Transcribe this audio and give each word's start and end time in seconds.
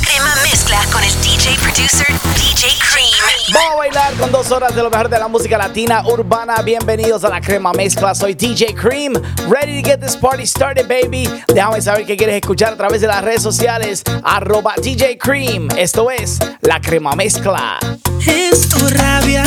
Crema 0.00 0.34
mezcla 0.42 0.78
con 0.90 1.02
el 1.04 1.12
DJ 1.20 1.56
producer 1.60 2.06
DJ 2.34 2.68
Cream. 2.78 3.52
Vamos 3.52 3.72
a 3.72 3.76
bailar 3.76 4.14
con 4.14 4.32
dos 4.32 4.50
horas 4.50 4.74
de 4.74 4.82
lo 4.82 4.88
mejor 4.88 5.10
de 5.10 5.18
la 5.18 5.28
música 5.28 5.58
latina 5.58 6.02
urbana. 6.06 6.62
Bienvenidos 6.62 7.24
a 7.24 7.28
la 7.28 7.40
crema 7.40 7.72
mezcla. 7.74 8.14
Soy 8.14 8.34
DJ 8.34 8.74
Cream. 8.74 9.12
Ready 9.48 9.82
to 9.82 9.88
get 9.88 10.00
this 10.00 10.16
party 10.16 10.46
started, 10.46 10.88
baby. 10.88 11.28
Déjame 11.48 11.82
saber 11.82 12.06
qué 12.06 12.16
quieres 12.16 12.36
escuchar 12.36 12.72
a 12.72 12.76
través 12.76 13.02
de 13.02 13.06
las 13.08 13.22
redes 13.22 13.42
sociales. 13.42 14.02
Arroba 14.24 14.74
DJ 14.82 15.18
Cream. 15.18 15.68
Esto 15.76 16.10
es 16.10 16.38
la 16.62 16.80
crema 16.80 17.14
mezcla. 17.14 17.78
Es 18.26 18.68
tu 18.70 18.88
rabia 18.88 19.44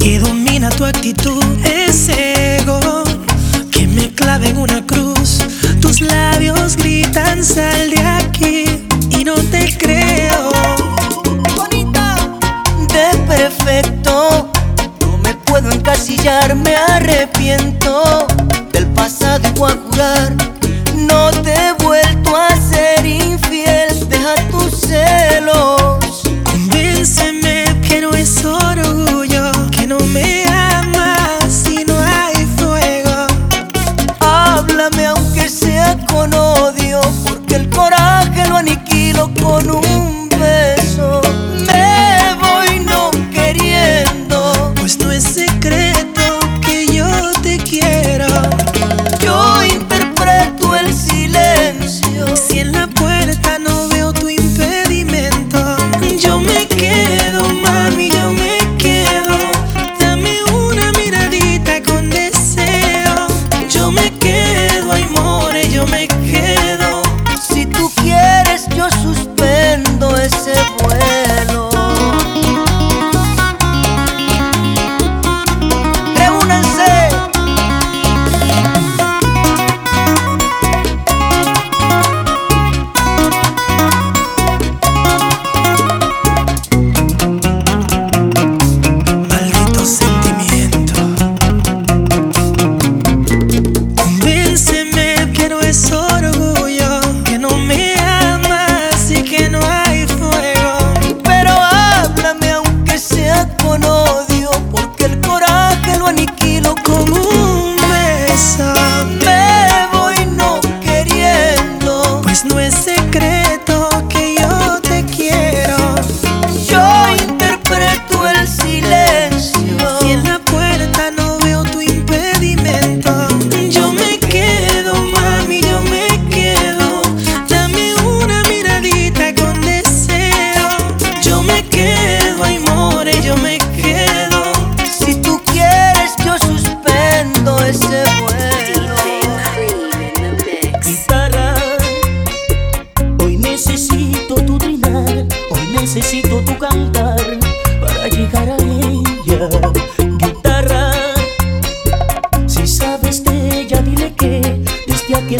que 0.00 0.18
domina 0.18 0.70
tu 0.70 0.84
actitud. 0.84 1.44
Ese 1.64 2.56
ego 2.56 3.04
que 3.70 3.86
me 3.86 4.12
clava 4.14 4.46
en 4.46 4.58
una 4.58 4.84
cruz. 4.84 5.38
Tus 5.80 6.00
labios 6.00 6.76
gritan 6.76 7.44
sal 7.44 7.90
de 7.90 8.00
aquí 8.00 8.84
y 9.10 9.24
no 9.24 9.34
te 9.34 9.76
creo. 9.76 10.50
Bonita, 11.56 12.16
de 12.92 13.18
perfecto. 13.26 14.50
No 15.00 15.18
me 15.18 15.34
puedo 15.34 15.70
encasillar, 15.70 16.54
me 16.54 16.74
arrepiento 16.74 18.26
del 18.72 18.86
pasado 18.88 19.48
y 19.48 19.58
voy 19.58 19.72
a 19.72 19.76
jurar. 19.76 20.34
No 20.96 21.30
te 21.42 21.52
he 21.52 21.72
vuelto 21.84 22.36
a 22.36 22.56
ser 22.56 23.04
infiel, 23.04 24.08
deja 24.08 24.34
tus 24.50 24.80
celos. 24.80 25.53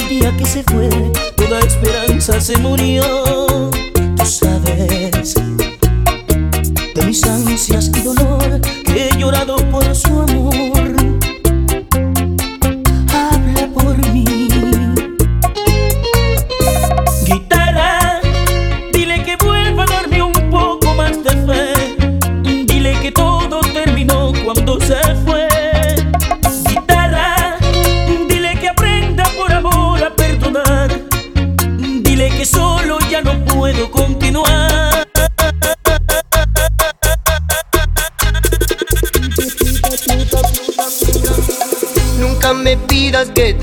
Día 0.08 0.36
que 0.36 0.44
se 0.44 0.62
fue, 0.64 0.88
toda 1.36 1.60
esperanza 1.60 2.40
se 2.40 2.56
murió. 2.58 3.04
Tú 4.16 4.26
sabes 4.26 5.34
de 6.94 7.04
mis 7.06 7.24
ansias 7.24 7.90
y 7.94 8.00
dolor 8.00 8.60
que 8.84 9.08
he 9.08 9.16
llorado 9.18 9.56
por 9.70 9.94
su 9.94 10.20
amor. 10.20 11.03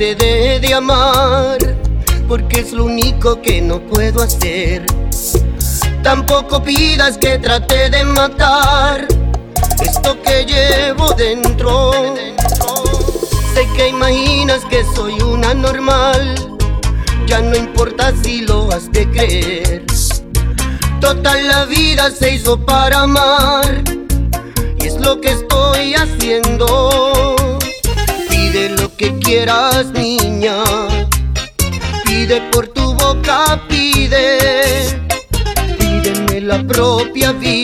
De 0.01 0.73
amar, 0.73 1.59
porque 2.27 2.61
es 2.61 2.71
lo 2.71 2.85
único 2.85 3.39
que 3.39 3.61
no 3.61 3.79
puedo 3.79 4.23
hacer. 4.23 4.83
Tampoco 6.01 6.63
pidas 6.63 7.19
que 7.19 7.37
trate 7.37 7.91
de 7.91 8.03
matar 8.03 9.05
esto 9.79 10.19
que 10.23 10.43
llevo 10.45 11.13
dentro. 11.13 11.91
Sé 13.53 13.67
que 13.75 13.89
imaginas 13.89 14.65
que 14.71 14.83
soy 14.95 15.21
una 15.21 15.53
normal, 15.53 16.35
ya 17.27 17.39
no 17.39 17.55
importa 17.55 18.11
si 18.23 18.41
lo 18.41 18.71
has 18.71 18.91
de 18.91 19.07
creer. 19.07 19.85
Total 20.99 21.47
la 21.47 21.65
vida 21.65 22.09
se 22.09 22.33
hizo 22.33 22.59
para 22.65 23.01
amar, 23.01 23.83
y 24.79 24.87
es 24.87 24.99
lo 24.99 25.21
que 25.21 25.29
estoy 25.29 25.93
haciendo. 25.93 27.10
Que 29.01 29.17
quieras, 29.17 29.87
niña. 29.93 30.57
Pide 32.05 32.39
por 32.51 32.67
tu 32.67 32.93
boca, 32.93 33.59
pide. 33.67 34.37
Pídeme 35.79 36.41
la 36.41 36.61
propia 36.61 37.31
vida. 37.31 37.60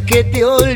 que 0.00 0.24
te 0.24 0.44
olvidé. 0.44 0.71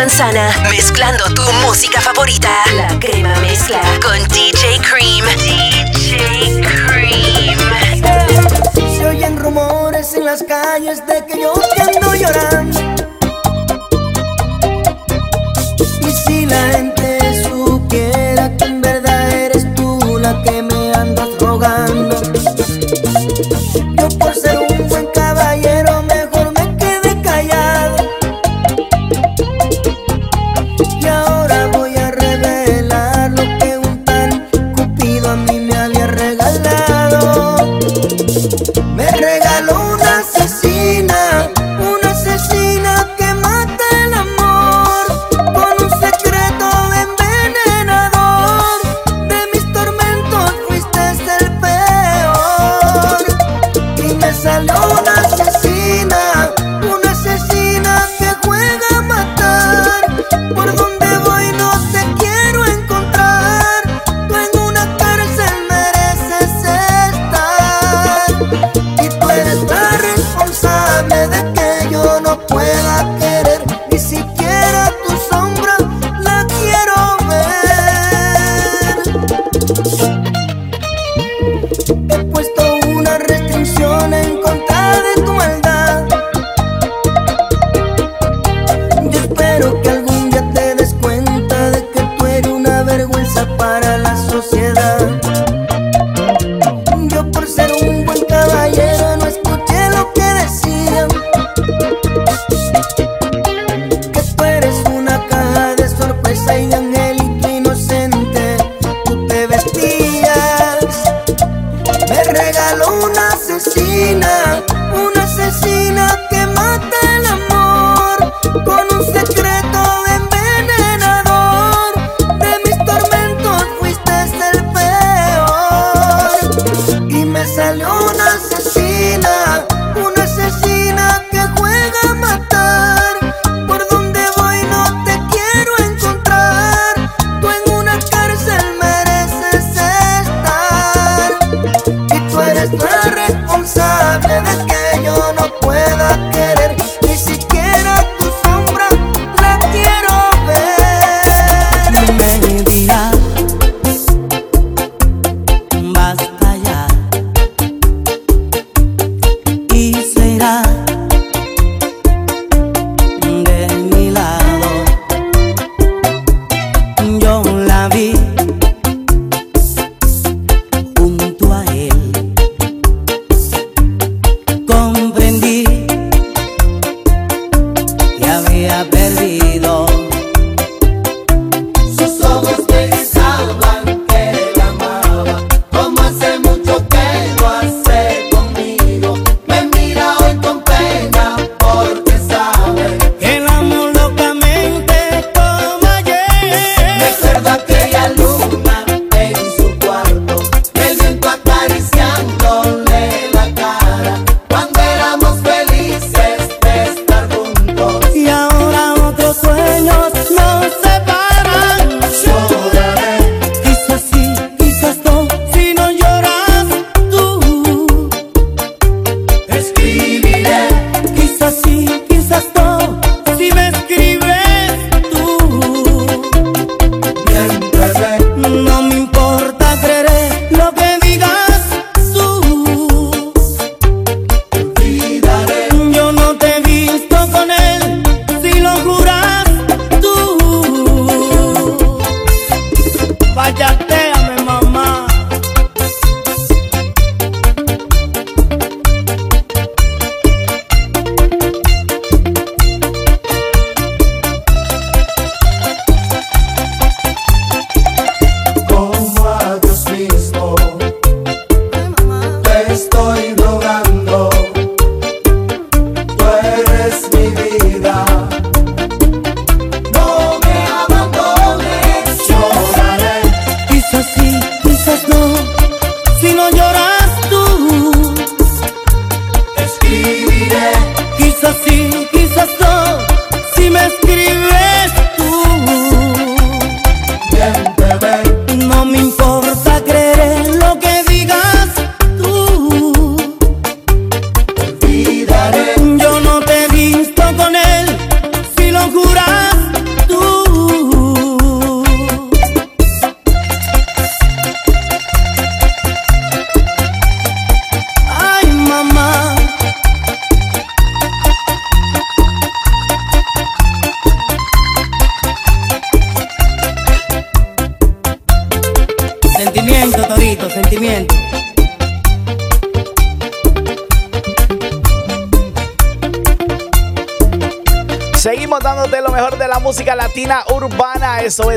manzana, 0.00 0.48
mezclando 0.70 1.24
tu 1.34 1.42
música 1.66 2.00
favorita. 2.00 2.48
La 2.74 2.98
crema 2.98 3.34
mezcla 3.40 3.82
con 4.00 4.18
DJ 4.28 4.80
Cream. 4.80 5.26
DJ 5.36 6.62
Cream. 6.86 7.58
Se 8.96 9.06
oyen 9.06 9.38
rumores 9.38 10.14
en 10.14 10.24
las 10.24 10.42
calles 10.42 11.06
de 11.06 11.26
que 11.26 11.42
yo 11.42 11.52
te 11.52 11.82
ando 11.82 12.14
llorando. 12.14 12.99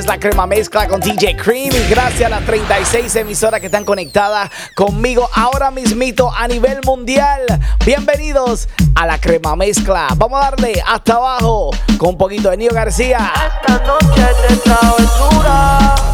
La 0.05 0.19
crema 0.19 0.45
mezcla 0.47 0.87
con 0.87 0.99
DJ 0.99 1.35
Cream. 1.37 1.73
Y 1.73 1.89
gracias 1.89 2.23
a 2.23 2.29
las 2.29 2.45
36 2.45 3.15
emisoras 3.15 3.59
que 3.59 3.67
están 3.67 3.85
conectadas 3.85 4.49
conmigo 4.75 5.29
ahora 5.33 5.71
mismito 5.71 6.31
a 6.31 6.47
nivel 6.47 6.79
mundial. 6.85 7.41
Bienvenidos 7.85 8.67
a 8.95 9.05
la 9.05 9.19
crema 9.19 9.55
mezcla. 9.55 10.07
Vamos 10.15 10.39
a 10.39 10.51
darle 10.51 10.81
hasta 10.85 11.13
abajo 11.13 11.71
con 11.97 12.09
un 12.09 12.17
poquito 12.17 12.49
de 12.49 12.57
Nio 12.57 12.71
García. 12.73 13.31
Esta 13.35 13.83
noche 13.85 14.21
de 14.49 16.12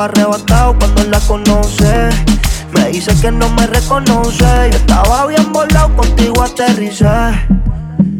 arrebatados 0.00 0.76
cuando 0.78 1.04
la 1.04 1.20
conoce. 1.20 2.08
Me 2.74 2.88
dice 2.88 3.12
que 3.20 3.30
no 3.30 3.48
me 3.50 3.66
reconoce. 3.66 4.70
Yo 4.70 4.76
estaba 4.78 5.26
bien 5.26 5.52
volado, 5.52 5.94
contigo 5.96 6.42
aterricé. 6.42 7.06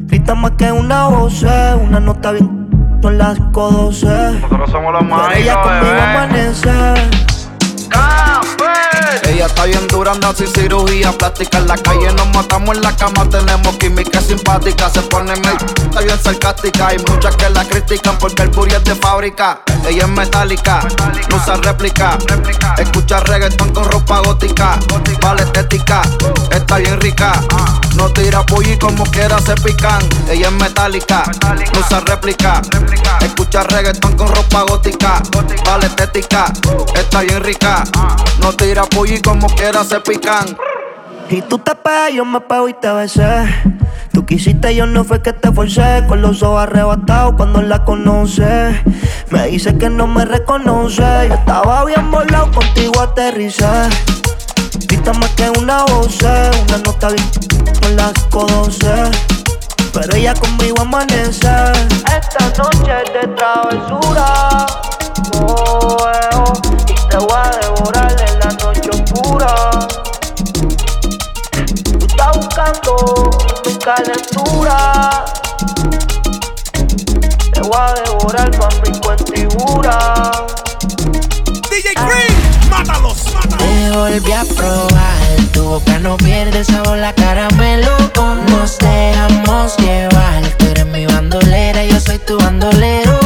Grita 0.07 0.35
más 0.35 0.52
que 0.52 0.71
una 0.73 1.09
voz, 1.09 1.43
una 1.43 2.00
nota 2.00 2.33
bien. 2.33 2.62
Son 3.02 3.19
las 3.19 3.35
512. 3.38 4.07
Nosotros 4.07 4.71
somos 4.71 4.93
los 4.93 5.02
Pero 5.02 5.33
ella 5.33 5.62
conmigo 5.62 5.85
bebé. 5.87 6.00
amanece. 6.02 6.71
Está 9.45 9.65
bien 9.65 9.89
dura, 9.89 10.13
anda 10.13 10.33
sin 10.35 10.47
cirugía 10.47 11.11
plástica. 11.13 11.59
En 11.59 11.67
la 11.67 11.77
calle 11.77 12.13
nos 12.13 12.29
matamos 12.29 12.77
en 12.77 12.83
la 12.83 12.95
cama, 12.97 13.29
tenemos 13.29 13.77
química 13.77 14.21
simpática. 14.21 14.89
Se 14.89 15.03
pone 15.03 15.35
medio, 15.37 15.67
está 15.67 16.01
bien 16.01 16.19
sarcástica. 16.23 16.89
Hay 16.89 16.99
muchas 17.09 17.35
que 17.37 17.51
la 17.51 17.65
critican 17.65 18.17
porque 18.19 18.43
el 18.43 18.49
booty 18.51 18.75
es 18.75 18.85
de 18.85 18.95
fábrica. 18.95 19.61
Ella 19.87 20.05
es 20.05 20.09
metálica, 20.09 20.87
no 21.29 21.37
usa 21.37 21.57
réplica. 21.57 22.19
Escucha 22.79 23.19
reggaetón 23.21 23.73
con 23.73 23.85
ropa 23.91 24.21
gótica. 24.21 24.79
Vale 25.21 25.43
estética, 25.43 26.03
está 26.51 26.77
bien 26.79 27.01
rica. 27.01 27.33
No 27.97 28.09
tira 28.11 28.45
pollo 28.47 28.79
como 28.79 29.05
quiera 29.05 29.39
se 29.41 29.55
pican. 29.57 30.03
Ella 30.31 30.49
es 30.49 30.53
metálica, 30.53 31.25
no 31.75 31.81
usa 31.81 32.01
réplica. 32.01 32.63
Escucha 33.21 33.65
reggaetón 33.65 34.17
con 34.17 34.29
ropa 34.29 34.63
gótica. 34.63 35.21
Vale 35.67 35.87
estética, 35.87 36.53
está 36.95 37.21
bien 37.23 37.43
rica. 37.43 37.83
No 38.41 38.53
tira 38.53 38.85
pollo 38.85 39.15
quiera 39.57 39.85
se 39.85 40.01
pican. 40.01 40.57
Y 41.31 41.41
tú 41.43 41.59
te 41.59 41.75
pegas, 41.75 42.12
yo 42.12 42.25
me 42.25 42.41
pego 42.41 42.69
y 42.69 42.75
te 42.75 42.93
besé. 42.93 43.47
Tú 44.12 44.27
quisiste, 44.27 44.75
yo 44.75 44.87
no 44.87 45.05
fue 45.05 45.23
que 45.23 45.33
te 45.33 45.51
forcé. 45.51 46.05
Con 46.07 46.21
los 46.21 46.43
ojos 46.43 46.62
arrebatados 46.62 47.35
cuando 47.37 47.62
la 47.62 47.85
conoce. 47.85 48.83
Me 49.31 49.47
dice 49.47 49.77
que 49.79 49.89
no 49.89 50.07
me 50.07 50.25
reconoce. 50.25 51.03
Yo 51.29 51.35
estaba 51.35 51.85
bien 51.85 52.11
volado, 52.11 52.51
contigo 52.51 53.01
aterricé. 53.01 53.67
Grita 54.87 55.12
más 55.15 55.31
que 55.31 55.51
una 55.59 55.85
voz, 55.85 56.19
una 56.21 56.79
nota 56.85 57.09
bien 57.09 57.31
con 57.81 57.97
las 57.97 58.12
512. 58.31 58.89
Pero 59.95 60.15
ella 60.17 60.35
conmigo 60.35 60.81
amanece. 60.81 61.49
Esta 62.17 62.49
noche 62.59 62.93
es 63.07 63.12
de 63.12 63.29
travesura. 63.35 64.67
Oh, 65.41 65.97
eh, 66.12 66.37
oh, 66.37 66.53
y 66.89 67.09
te 67.09 67.17
voy 67.17 67.37
a 67.37 67.51
devorar 67.59 68.12
en 68.12 68.42
Tú 71.99 72.07
estás 72.07 72.37
buscando 72.37 73.31
mi 73.67 73.75
calentura. 73.75 75.25
Te 77.53 77.61
voy 77.61 77.73
a 77.77 77.95
devorar 78.05 78.57
con 78.57 78.69
mi 78.83 79.01
cuentigura. 79.01 80.31
DJ 81.71 81.93
Green, 81.95 82.71
mátalos, 82.71 83.33
mátalos. 83.35 83.59
Te 83.59 83.91
volví 83.91 84.33
a 84.33 84.45
probar, 84.45 85.37
tu 85.53 85.65
boca 85.65 85.99
no 85.99 86.17
pierde 86.19 86.65
sabor 86.65 86.99
la 86.99 87.13
caramelo. 87.13 87.91
Nos 88.49 88.79
dejamos 88.79 89.77
llevar, 89.79 90.43
tú 90.57 90.67
eres 90.67 90.87
mi 90.87 91.05
bandolera, 91.07 91.85
yo 91.85 91.99
soy 91.99 92.19
tu 92.19 92.39
bandolero. 92.39 93.22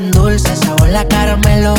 Dulce, 0.00 0.54
sabor 0.56 0.88
la 0.90 1.06
caramelo. 1.06 1.74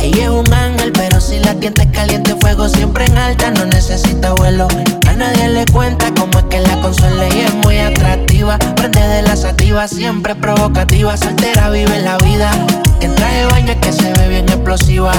Ella 0.00 0.24
es 0.24 0.30
un 0.30 0.52
ángel, 0.52 0.92
pero 0.92 1.20
si 1.20 1.38
la 1.38 1.54
tienta 1.54 1.82
es 1.82 1.90
caliente, 1.90 2.34
fuego 2.40 2.68
siempre 2.68 3.04
en 3.04 3.16
alta, 3.16 3.50
no 3.50 3.64
necesita 3.66 4.32
vuelo. 4.34 4.66
A 5.08 5.12
nadie 5.12 5.48
le 5.48 5.64
cuenta 5.66 6.12
cómo 6.18 6.38
es 6.38 6.44
que 6.46 6.60
la 6.60 6.80
consuela 6.80 7.28
y 7.28 7.40
es 7.40 7.54
muy 7.54 7.78
atractiva. 7.78 8.58
Prende 8.76 9.00
de 9.00 9.22
la 9.22 9.36
sativa, 9.36 9.86
siempre 9.86 10.34
provocativa, 10.34 11.16
soltera 11.16 11.70
vive 11.70 12.00
la 12.00 12.16
vida. 12.18 12.50
Que 12.98 13.08
de 13.08 13.46
baño 13.46 13.74
que 13.80 13.92
se 13.92 14.12
ve 14.12 14.28
bien 14.28 14.48
explosiva. 14.48 15.12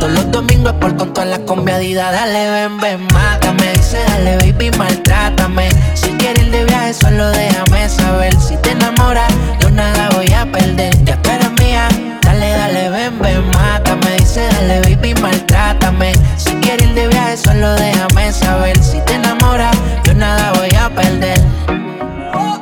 Todos 0.00 0.12
los 0.12 0.30
domingos 0.30 0.72
por 0.74 0.96
con 0.96 1.12
todas 1.12 1.28
las 1.28 1.40
conviadidas. 1.40 2.12
Dale, 2.12 2.50
ven, 2.50 2.80
ven, 2.80 3.06
mátame. 3.12 3.72
Dice, 3.72 3.98
dale, 4.08 4.36
baby, 4.38 4.70
maltrátame. 4.76 5.68
Si 5.94 6.10
quieres 6.12 6.44
ir 6.44 6.50
de 6.52 6.64
viaje, 6.64 6.94
solo 6.94 7.28
déjame 7.30 7.88
saber. 7.88 8.34
Si 8.40 8.56
te 8.56 8.70
enamoras, 8.70 9.32
yo 9.60 9.70
nada 9.70 10.08
voy 10.14 10.32
a 10.32 10.50
perder. 10.50 10.96
Ya 11.04 11.16
mía. 11.50 11.57
Dale, 12.22 12.50
dale, 12.50 12.90
ven, 12.90 13.18
ven, 13.18 13.44
mátame. 13.50 14.16
Dice, 14.18 14.46
dale, 14.52 14.80
baby, 14.82 15.14
maltrátame. 15.20 16.12
Si 16.36 16.50
quieres 16.56 16.86
ir 16.88 16.94
de 16.94 17.08
viaje, 17.08 17.36
solo 17.36 17.74
déjame 17.74 18.32
saber. 18.32 18.78
Si 18.82 19.00
te 19.00 19.14
enamoras, 19.14 19.76
yo 20.04 20.14
nada 20.14 20.52
voy 20.54 20.74
a 20.76 20.88
perder. 20.90 21.40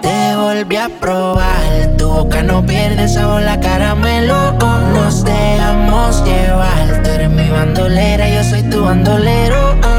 Te 0.02 0.36
volví 0.36 0.76
a 0.76 0.88
probar, 1.00 1.96
tu 1.98 2.08
boca 2.08 2.42
no 2.42 2.64
pierde 2.64 3.08
sabor 3.08 3.42
la 3.42 3.58
caramelo. 3.58 4.52
Nos 4.94 5.24
dejamos 5.24 6.22
llevar, 6.24 7.02
tú 7.02 7.10
eres 7.10 7.30
mi 7.30 7.48
bandolera, 7.48 8.28
yo 8.28 8.44
soy 8.44 8.62
tu 8.62 8.84
bandolero. 8.84 9.74
ah. 9.82 9.95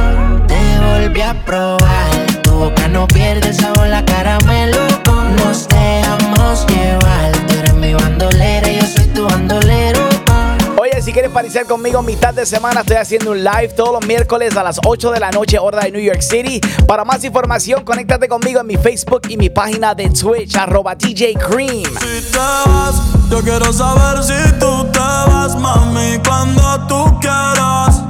Oye, 11.48 11.54
si 11.54 11.60
quieres 11.60 11.66
parecer 11.66 11.66
conmigo 11.66 12.02
mitad 12.02 12.34
de 12.34 12.46
semana, 12.46 12.82
estoy 12.82 12.98
haciendo 12.98 13.32
un 13.32 13.42
live 13.44 13.70
todos 13.70 13.94
los 13.94 14.06
miércoles 14.06 14.58
a 14.58 14.64
las 14.64 14.80
8 14.86 15.12
de 15.12 15.20
la 15.20 15.32
noche, 15.32 15.58
hora 15.58 15.82
de 15.82 15.92
New 15.92 16.02
York 16.02 16.22
City. 16.22 16.60
Para 16.86 17.06
más 17.06 17.24
información, 17.24 17.86
conéctate 17.86 18.28
conmigo 18.28 18.60
en 18.60 18.68
mi 18.68 18.76
Facebook 18.76 19.22
y 19.30 19.38
mi 19.38 19.50
página 19.50 19.96
de 19.96 20.10
Twitch, 20.10 20.56
arroba 20.58 20.96
DJ 20.96 21.36
Cream. 21.36 21.84
Si 22.02 22.32
te 22.32 22.38
vas, 22.38 23.02
yo 23.30 23.42
quiero 23.42 23.72
saber 23.72 24.24
si 24.24 24.52
tú 24.60 24.86
te 24.92 25.00
vas, 25.00 25.56
mami, 25.56 26.20
cuando 26.26 26.88
tú 26.88 27.20
quieras, 27.22 28.02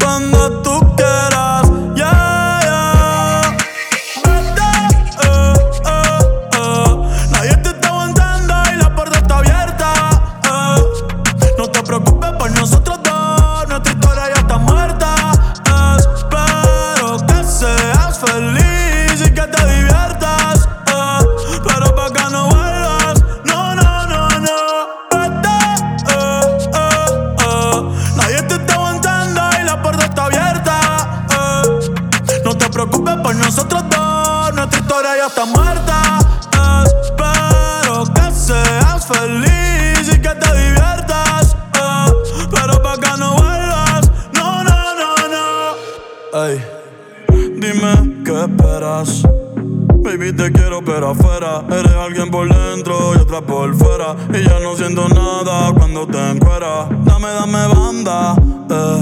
cuando 0.00 0.62
tú 0.62 0.78
quieras, 0.96 1.68
yeah, 1.96 2.60
yeah. 2.62 3.56
Vete, 4.24 4.70
eh, 5.24 5.54
eh, 5.84 6.22
eh. 6.54 7.28
Nadie 7.32 7.56
te 7.56 7.68
está 7.70 7.88
aguantando 7.88 8.54
y 8.72 8.76
la 8.76 8.94
puerta 8.94 9.18
está 9.18 9.38
abierta, 9.38 9.94
eh. 10.44 10.82
No 11.58 11.68
te 11.68 11.82
preocupes 11.82 12.21
por 12.42 12.50
nosotros 12.58 12.98
dos, 13.04 13.68
nuestra 13.68 13.92
historia 13.92 14.24
ya 14.34 14.40
está 14.40 14.58
muerta. 14.58 15.14
Espero 15.96 17.16
que 17.24 17.44
seas 17.44 18.18
feliz 18.18 19.20
y 19.20 19.30
que 19.32 19.42
te 19.42 19.64
diviertas. 19.76 20.68
Pero 21.62 21.94
pa' 21.94 22.12
que 22.12 22.30
no 22.32 22.48
vuelvas, 22.48 23.22
no, 23.44 23.76
no, 23.76 24.06
no, 24.08 24.28
no. 24.40 24.58
Vete, 25.12 25.58
eh, 26.10 26.68
eh. 26.74 27.80
Nadie 28.16 28.42
te 28.42 28.54
está 28.56 28.74
aguantando 28.74 29.40
y 29.60 29.62
la 29.62 29.80
puerta 29.80 30.04
está 30.06 30.24
abierta. 30.24 31.26
No 32.44 32.56
te 32.56 32.68
preocupes 32.70 33.16
por 33.18 33.36
nosotros 33.36 33.84
dos, 33.88 34.54
nuestra 34.54 34.80
historia 34.80 35.10
ya 35.16 35.26
está 35.28 35.44
muerta. 35.44 36.18
Espero 37.04 38.04
que 38.12 38.32
seas 38.32 39.06
feliz 39.06 39.51
Baby, 49.04 50.32
te 50.32 50.52
quiero, 50.52 50.84
pero 50.84 51.10
afuera. 51.10 51.64
Eres 51.68 51.92
alguien 51.92 52.30
por 52.30 52.48
dentro 52.48 53.14
y 53.14 53.18
otra 53.18 53.40
por 53.40 53.74
fuera. 53.74 54.14
Y 54.32 54.44
ya 54.44 54.60
no 54.60 54.76
siento 54.76 55.08
nada 55.08 55.72
cuando 55.72 56.06
te 56.06 56.18
encueras. 56.30 56.86
Dame, 57.04 57.28
dame 57.28 57.66
banda, 57.66 58.36
eh. 58.70 59.00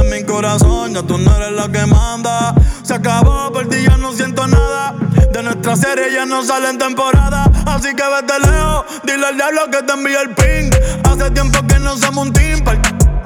En 0.00 0.10
mi 0.10 0.24
corazón, 0.24 0.94
ya 0.94 1.02
tú 1.02 1.16
no 1.16 1.36
eres 1.36 1.52
la 1.52 1.68
que 1.70 1.86
manda. 1.86 2.54
Se 2.82 2.94
acabó, 2.94 3.52
por 3.52 3.68
ti 3.68 3.76
ya 3.88 3.96
no 3.98 4.12
siento 4.12 4.48
nada. 4.48 4.94
De 5.32 5.42
nuestra 5.44 5.76
serie 5.76 6.12
ya 6.12 6.26
no 6.26 6.42
sale 6.42 6.70
en 6.70 6.78
temporada. 6.78 7.44
Así 7.66 7.94
que 7.94 8.02
vete 8.02 8.40
lejos, 8.40 8.84
dile 9.04 9.26
al 9.26 9.36
diablo 9.36 9.60
que 9.70 9.82
te 9.84 9.92
envíe 9.92 10.16
el 10.16 10.30
ping. 10.34 10.70
Hace 11.04 11.30
tiempo 11.30 11.64
que 11.68 11.78
no 11.78 11.96
somos 11.96 12.26
un 12.26 12.32
team. 12.32 12.64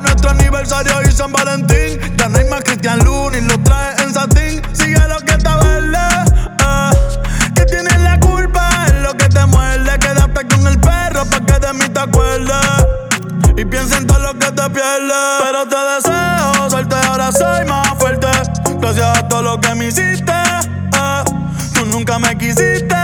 Nuestro 0.03 0.31
aniversario 0.31 1.01
y 1.09 1.11
San 1.11 1.33
Valentín. 1.33 1.99
Ya 2.19 2.29
no 2.29 2.39
hay 2.39 2.45
más 2.51 2.63
Cristian 2.63 2.99
Luna 3.05 3.39
y 3.39 3.41
lo 3.41 3.59
trae 3.61 4.03
en 4.03 4.13
satín. 4.13 4.63
Sigue 4.75 5.01
lo 5.09 5.19
que 5.21 5.33
está 5.33 5.64
verde. 5.95 6.47
Uh, 6.61 7.55
que 7.55 7.65
tienes 7.65 8.01
la 8.01 8.19
culpa, 8.21 8.69
es 8.87 9.03
lo 9.03 9.15
que 9.15 9.29
te 9.29 9.47
muerde. 9.47 9.99
Quédate 9.99 10.47
con 10.49 10.67
el 10.67 10.79
perro 10.81 11.25
pa' 11.27 11.41
que 11.41 11.67
de 11.67 11.73
mí 11.75 11.89
te 11.89 12.01
acuerdes. 12.01 12.67
Y 13.57 13.65
piensa 13.65 13.99
en 13.99 14.07
todo 14.07 14.19
lo 14.19 14.39
que 14.39 14.51
te 14.51 14.71
pierdes. 14.71 15.25
Pero 15.43 15.69
te 15.69 15.77
deseo 15.77 16.71
suerte, 16.71 16.97
ahora 17.09 17.33
soy 17.33 17.65
más 17.67 17.89
fuerte. 17.99 18.29
Gracias 18.81 19.19
a 19.19 19.29
todo 19.29 19.43
lo 19.43 19.61
que 19.61 19.75
me 19.75 19.87
hiciste. 19.87 20.33
Uh, 20.93 21.25
tú 21.75 21.87
nunca 21.87 22.19
me 22.19 22.37
quisiste. 22.37 22.95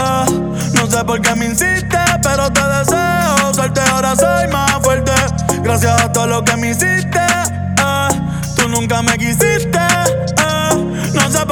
Uh, 0.00 0.54
no 0.74 0.86
sé 0.86 1.04
por 1.04 1.20
qué 1.20 1.34
me 1.34 1.46
insiste, 1.46 1.98
pero 2.22 2.50
te 2.52 2.60
deseo 2.60 3.54
suerte, 3.54 3.80
ahora 3.92 4.14
soy 4.16 4.48
más 4.48 4.72
fuerte. 4.82 5.12
Gracias 5.62 6.02
a 6.02 6.12
todo 6.12 6.26
lo 6.26 6.44
que 6.44 6.56
me 6.56 6.70
hiciste, 6.70 7.18
eh, 7.18 8.08
tú 8.56 8.68
nunca 8.68 9.00
me 9.02 9.16
quisiste, 9.16 9.78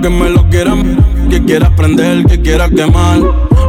que 0.00 0.08
me 0.08 0.30
lo 0.30 0.48
quieran, 0.48 1.28
que 1.28 1.44
quieras 1.44 1.70
prender, 1.76 2.24
que 2.24 2.40
quieras 2.40 2.70
quemar. 2.70 3.20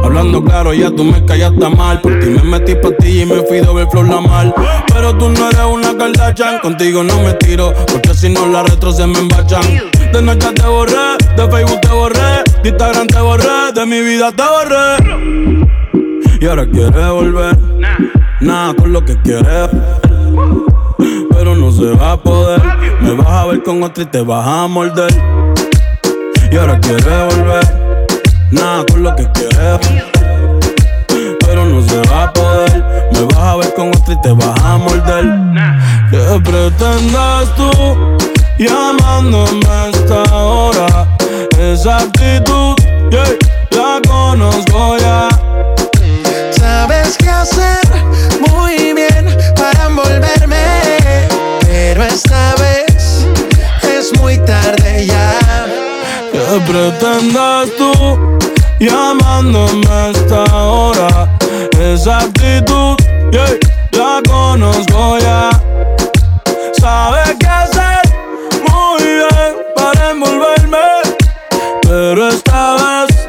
Hablando 0.02 0.42
claro, 0.42 0.72
ya 0.72 0.90
tú 0.90 1.04
me 1.04 1.24
callaste 1.24 1.68
mal. 1.68 2.00
Por 2.00 2.18
ti 2.18 2.26
me 2.26 2.42
metí 2.42 2.74
pa' 2.74 2.90
ti 2.98 3.22
y 3.22 3.26
me 3.26 3.42
fui 3.42 3.60
doble 3.60 3.86
flor 3.90 4.08
la 4.08 4.20
mal. 4.20 4.54
Pero 4.92 5.16
tú 5.16 5.28
no 5.28 5.48
eres 5.48 5.64
una 5.70 5.96
Kardashian, 5.96 6.58
contigo 6.60 7.02
no 7.02 7.20
me 7.22 7.34
tiro, 7.34 7.72
porque 7.90 8.14
si 8.14 8.28
no 8.28 8.46
la 8.46 8.62
retro 8.62 8.92
se 8.92 9.06
me 9.06 9.18
embachan. 9.18 9.62
De 10.12 10.22
noche 10.22 10.52
te 10.54 10.66
borré, 10.66 11.16
de 11.36 11.50
Facebook 11.50 11.80
te 11.80 11.88
borré, 11.88 12.42
de 12.62 12.68
Instagram 12.68 13.06
te 13.06 13.20
borré, 13.20 13.72
de 13.74 13.86
mi 13.86 14.00
vida 14.00 14.32
te 14.32 14.42
borré. 14.42 15.28
Y 16.40 16.46
ahora 16.46 16.66
quieres 16.66 17.08
volver, 17.08 17.58
nada 18.40 18.74
con 18.74 18.92
lo 18.92 19.04
que 19.04 19.20
quieres. 19.22 19.68
Pero 21.30 21.56
no 21.56 21.70
se 21.72 21.86
va 21.96 22.12
a 22.12 22.16
poder. 22.16 22.60
Me 23.00 23.14
vas 23.14 23.28
a 23.28 23.46
ver 23.46 23.62
con 23.62 23.82
otro 23.82 24.02
y 24.02 24.06
te 24.06 24.20
vas 24.20 24.46
a 24.46 24.66
morder. 24.68 25.41
Y 26.52 26.56
ahora 26.58 26.78
quieres 26.80 27.06
volver, 27.06 27.64
nada 28.50 28.84
con 28.84 29.02
lo 29.02 29.16
que 29.16 29.26
quieres. 29.32 29.80
Pero 31.46 31.64
no 31.64 31.80
se 31.80 31.96
va 32.10 32.24
a 32.24 32.32
poder. 32.34 32.84
Me 33.14 33.22
vas 33.22 33.38
a 33.38 33.56
ver 33.56 33.72
con 33.72 33.88
otro 33.88 34.12
y 34.12 34.20
te 34.20 34.32
vas 34.32 34.60
a 34.62 34.76
morder. 34.76 35.24
¿Qué 36.10 36.40
pretendes 36.44 37.54
tú 37.56 38.18
llamándome 38.58 39.66
a 39.66 39.88
esta 39.88 40.22
hora? 40.34 41.08
Esa 41.58 42.00
actitud, 42.00 42.74
yeah, 43.10 43.24
la 43.70 44.02
conozco 44.06 44.98
ya. 44.98 45.28
Sabes 46.50 47.16
qué 47.16 47.30
hacer 47.30 47.80
muy 48.50 48.92
bien 48.92 49.34
para 49.56 49.86
envolverme, 49.86 50.82
pero 51.62 52.04
esta 52.04 52.54
vez 52.56 53.26
es 53.84 54.20
muy 54.20 54.36
tarde 54.36 55.06
ya. 55.06 55.71
¿Qué 56.42 56.60
pretendes 56.66 57.76
tú 57.76 58.38
llamándome 58.80 59.86
a 59.88 60.10
esta 60.10 60.42
hora? 60.66 61.28
Esa 61.78 62.18
actitud, 62.18 62.96
yeah, 63.30 63.46
la 63.92 64.20
conozco 64.28 65.18
ya. 65.18 65.50
Sabes 66.80 67.36
qué 67.38 67.46
hacer 67.46 68.00
muy 68.68 69.02
bien 69.04 69.52
para 69.76 70.10
envolverme, 70.10 70.78
pero 71.82 72.28
esta 72.28 72.74
vez 72.74 73.28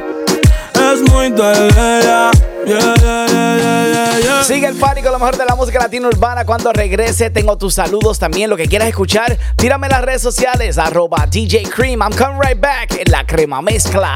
es 0.75 1.11
muy 1.11 1.29
tarde 1.31 1.92
el 4.73 4.79
pánico, 4.79 5.09
lo 5.09 5.19
mejor 5.19 5.37
de 5.37 5.45
la 5.45 5.55
música 5.55 5.79
latina 5.79 6.07
urbana. 6.07 6.45
Cuando 6.45 6.71
regrese, 6.73 7.29
tengo 7.29 7.57
tus 7.57 7.75
saludos 7.75 8.19
también. 8.19 8.49
Lo 8.49 8.57
que 8.57 8.67
quieras 8.67 8.87
escuchar, 8.87 9.37
tírame 9.57 9.87
en 9.87 9.91
las 9.91 10.01
redes 10.01 10.21
sociales. 10.21 10.77
Arroba 10.77 11.27
DJ 11.29 11.63
Cream. 11.63 12.01
I'm 12.01 12.11
coming 12.11 12.39
right 12.39 12.59
back 12.59 12.91
en 12.97 13.11
la 13.11 13.25
crema 13.25 13.61
mezcla. 13.61 14.15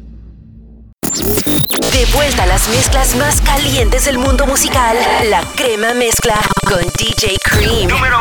De 1.13 2.05
vuelta 2.13 2.43
a 2.43 2.45
las 2.45 2.69
mezclas 2.69 3.15
más 3.17 3.41
calientes 3.41 4.05
del 4.05 4.17
mundo 4.17 4.47
musical. 4.47 4.95
La 5.29 5.41
crema 5.57 5.93
mezcla 5.93 6.35
con 6.63 6.79
DJ 6.97 7.37
Cream. 7.43 7.89
Número 7.89 8.17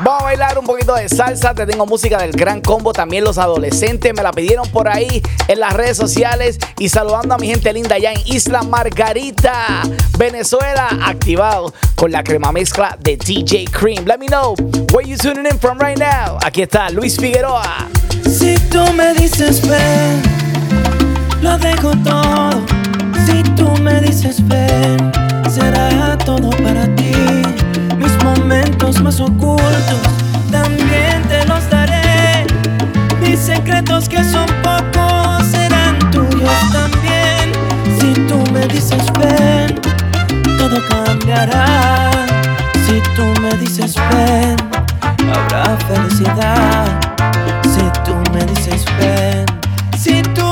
Vamos 0.00 0.20
a 0.20 0.24
bailar 0.24 0.58
un 0.58 0.66
poquito 0.66 0.94
de 0.94 1.08
salsa. 1.08 1.54
Te 1.54 1.64
tengo 1.64 1.86
música 1.86 2.18
del 2.18 2.32
gran 2.32 2.60
combo. 2.60 2.92
También 2.92 3.24
los 3.24 3.38
adolescentes 3.38 4.12
me 4.14 4.22
la 4.22 4.30
pidieron 4.30 4.68
por 4.68 4.88
ahí 4.88 5.22
en 5.48 5.60
las 5.60 5.72
redes 5.72 5.96
sociales. 5.96 6.58
Y 6.78 6.90
saludando 6.90 7.34
a 7.34 7.38
mi 7.38 7.46
gente 7.46 7.72
linda 7.72 7.94
allá 7.94 8.12
en 8.12 8.20
Isla 8.26 8.62
Margarita, 8.62 9.80
Venezuela, 10.18 10.88
activado 11.02 11.72
con 11.94 12.12
la 12.12 12.22
crema 12.22 12.52
mezcla 12.52 12.94
de 13.00 13.16
DJ 13.16 13.64
Cream. 13.70 14.04
Let 14.04 14.18
me 14.18 14.26
know 14.26 14.54
where 14.92 15.08
you 15.08 15.16
tuning 15.16 15.46
in 15.50 15.58
from 15.58 15.78
right 15.78 15.98
now. 15.98 16.36
Aquí 16.44 16.60
está 16.60 16.90
Luis 16.90 17.16
Figueroa. 17.16 17.88
Si 18.28 18.56
tú 18.70 18.92
me 18.92 19.14
dices 19.14 19.66
ven, 19.66 20.31
lo 21.42 21.58
dejo 21.58 21.90
todo. 22.04 22.64
Si 23.26 23.42
tú 23.56 23.70
me 23.82 24.00
dices 24.00 24.46
ven, 24.46 25.12
será 25.50 26.16
todo 26.18 26.50
para 26.62 26.86
ti. 26.94 27.12
Mis 27.98 28.24
momentos 28.24 29.00
más 29.02 29.20
ocultos 29.20 30.00
también 30.50 31.22
te 31.28 31.44
los 31.46 31.68
daré. 31.68 32.46
Mis 33.20 33.38
secretos 33.38 34.08
que 34.08 34.22
son 34.24 34.46
pocos 34.62 35.46
serán 35.50 35.98
tuyos 36.10 36.60
también. 36.72 37.52
Si 37.98 38.14
tú 38.28 38.38
me 38.52 38.66
dices 38.68 39.04
ven, 39.18 39.80
todo 40.58 40.80
cambiará. 40.88 42.10
Si 42.86 43.00
tú 43.16 43.24
me 43.40 43.56
dices 43.58 43.94
ven, 44.12 44.56
habrá 45.34 45.76
felicidad. 45.88 47.00
Si 47.62 47.82
tú 48.04 48.14
me 48.32 48.44
dices 48.44 48.84
ven, 48.98 49.46
si 49.98 50.22
tú 50.34 50.51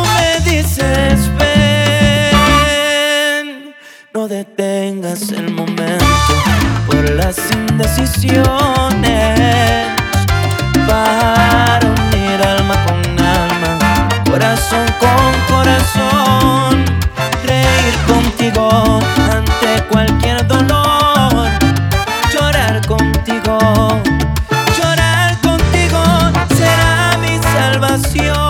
no 4.12 4.28
detengas 4.28 5.30
el 5.30 5.50
momento 5.52 6.04
por 6.86 7.08
las 7.10 7.38
indecisiones. 7.50 9.88
Para 10.86 11.80
unir 11.80 12.42
alma 12.42 12.74
con 12.84 13.00
alma, 13.18 13.78
corazón 14.30 14.86
con 14.98 15.32
corazón, 15.56 16.84
reír 17.46 17.94
contigo 18.06 19.00
ante 19.32 19.82
cualquier 19.88 20.46
dolor, 20.46 21.48
llorar 22.32 22.86
contigo. 22.86 23.58
Llorar 24.76 25.40
contigo 25.40 26.02
será 26.54 27.16
mi 27.22 27.38
salvación. 27.54 28.49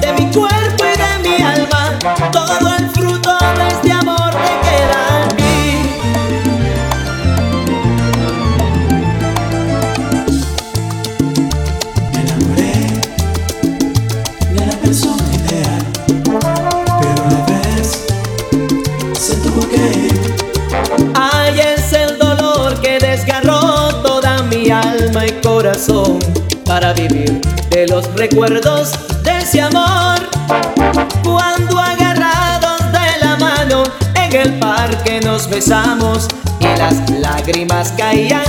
De 0.00 0.12
mi 0.12 0.30
cuerpo 0.30 0.84
y 0.84 0.98
de 0.98 1.28
mi 1.28 1.42
alma, 1.42 1.98
todo 2.30 2.74
el 2.78 2.90
fruto 2.90 3.38
de 3.56 3.68
este 3.68 3.92
amor 3.92 4.30
te 4.30 4.68
queda 4.68 5.24
aquí. 5.24 5.42
de 14.54 14.66
la 14.66 14.76
persona 14.76 15.24
ideal, 15.34 15.82
pero 17.00 17.22
una 17.24 17.46
vez 17.46 18.04
se 19.18 19.34
tuvo 19.36 19.68
que 19.68 19.76
ir. 19.76 20.34
Ay, 21.14 21.60
es 21.60 21.92
el 21.94 22.18
dolor 22.18 22.78
que 22.82 22.98
desgarró 22.98 23.94
toda 24.02 24.42
mi 24.44 24.70
alma 24.70 25.26
y 25.26 25.32
corazón 25.40 26.18
para 26.66 26.92
vivir 26.92 27.40
de 27.70 27.86
los 27.86 28.12
recuerdos 28.14 28.92
nos 35.42 35.50
besamos 35.50 36.28
y 36.60 36.64
las 36.78 37.10
lágrimas 37.10 37.92
caían 37.96 38.44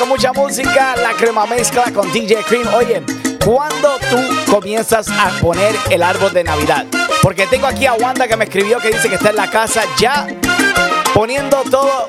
con 0.00 0.08
mucha 0.08 0.32
música, 0.32 0.96
la 0.96 1.12
crema 1.12 1.44
mezcla 1.44 1.84
con 1.92 2.10
DJ 2.10 2.42
Cream. 2.48 2.66
Oye, 2.74 3.02
¿cuándo 3.44 3.98
tú 4.08 4.50
comienzas 4.50 5.08
a 5.10 5.28
poner 5.42 5.76
el 5.90 6.02
árbol 6.02 6.32
de 6.32 6.42
Navidad? 6.42 6.86
Porque 7.20 7.46
tengo 7.46 7.66
aquí 7.66 7.84
a 7.84 7.92
Wanda 7.92 8.26
que 8.26 8.34
me 8.34 8.44
escribió 8.44 8.78
que 8.78 8.88
dice 8.88 9.10
que 9.10 9.16
está 9.16 9.28
en 9.28 9.36
la 9.36 9.50
casa 9.50 9.82
ya 9.98 10.26
poniendo 11.12 11.62
todo 11.70 12.08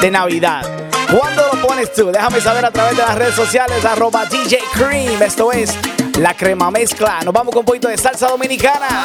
de 0.00 0.10
Navidad. 0.12 0.62
¿Cuándo 1.10 1.42
lo 1.52 1.60
pones 1.66 1.92
tú? 1.92 2.12
Déjame 2.12 2.40
saber 2.40 2.64
a 2.64 2.70
través 2.70 2.96
de 2.96 3.02
las 3.02 3.16
redes 3.16 3.34
sociales, 3.34 3.84
arroba 3.84 4.24
DJ 4.26 4.60
Cream. 4.74 5.20
Esto 5.20 5.50
es 5.50 5.76
la 6.18 6.34
crema 6.34 6.70
mezcla. 6.70 7.20
Nos 7.24 7.34
vamos 7.34 7.52
con 7.52 7.60
un 7.60 7.66
poquito 7.66 7.88
de 7.88 7.98
salsa 7.98 8.28
dominicana. 8.28 9.02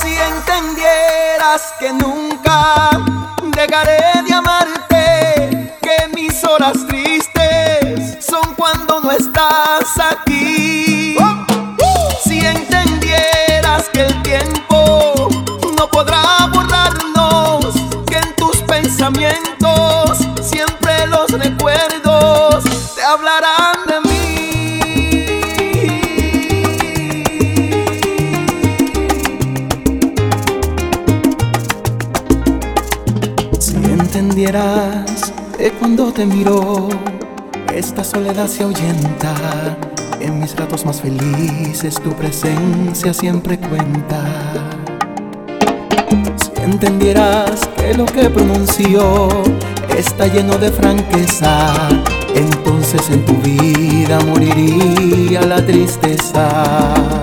Si 0.00 0.16
entendieras 0.16 1.74
que 1.80 1.92
nunca 1.92 2.90
dejaré 3.42 4.22
de 4.24 4.34
amarte, 4.34 4.83
horas 6.46 6.86
tristes 6.86 8.24
son 8.24 8.54
cuando 8.56 9.00
no 9.00 9.10
estás 9.12 9.86
aquí. 9.98 11.16
Si 12.24 12.38
entendieras 12.38 13.88
que 13.92 14.02
el 14.02 14.22
tiempo 14.22 15.28
no 15.78 15.88
podrá 15.90 16.48
borrarnos, 16.52 17.74
que 18.06 18.16
en 18.16 18.34
tus 18.36 18.56
pensamientos 18.62 20.18
siempre 20.42 21.06
los 21.06 21.30
recuerdos 21.30 22.64
te 22.94 23.02
hablarán 23.02 23.86
de 23.86 24.00
mí. 24.00 24.14
Si 33.60 33.74
entendieras 33.76 34.83
cuando 35.84 36.10
te 36.14 36.24
miro, 36.24 36.88
esta 37.74 38.02
soledad 38.02 38.46
se 38.46 38.62
ahuyenta. 38.62 39.34
En 40.18 40.40
mis 40.40 40.56
ratos 40.56 40.86
más 40.86 41.02
felices 41.02 41.96
tu 42.02 42.10
presencia 42.14 43.12
siempre 43.12 43.58
cuenta. 43.58 44.24
Si 46.36 46.62
entendieras 46.62 47.68
que 47.76 47.92
lo 47.92 48.06
que 48.06 48.30
pronuncio 48.30 49.28
está 49.94 50.26
lleno 50.26 50.56
de 50.56 50.72
franqueza, 50.72 51.74
entonces 52.34 53.10
en 53.10 53.22
tu 53.26 53.34
vida 53.42 54.18
moriría 54.20 55.42
la 55.42 55.62
tristeza. 55.66 57.13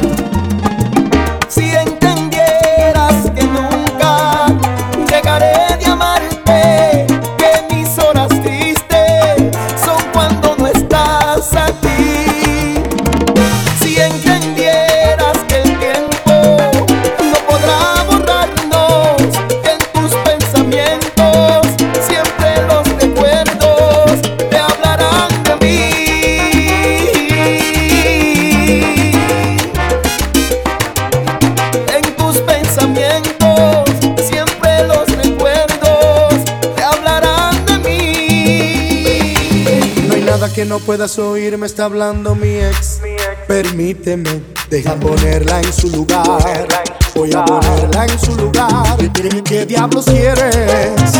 No 40.72 40.80
puedas 40.80 41.20
oír, 41.20 41.58
me 41.58 41.68
está 41.68 41.84
hablando 41.84 42.34
mi 42.34 42.56
ex. 42.56 43.02
Permíteme, 43.46 44.42
deja 44.70 44.96
ponerla 44.96 45.60
en 45.60 45.74
su 45.74 45.90
lugar. 45.90 46.66
Voy 47.14 47.34
a 47.34 47.44
ponerla 47.44 48.06
en 48.06 48.18
su 48.18 48.34
lugar. 48.38 48.96
¿Qué, 49.44 49.66
diablos 49.66 50.06
quieres? 50.06 51.12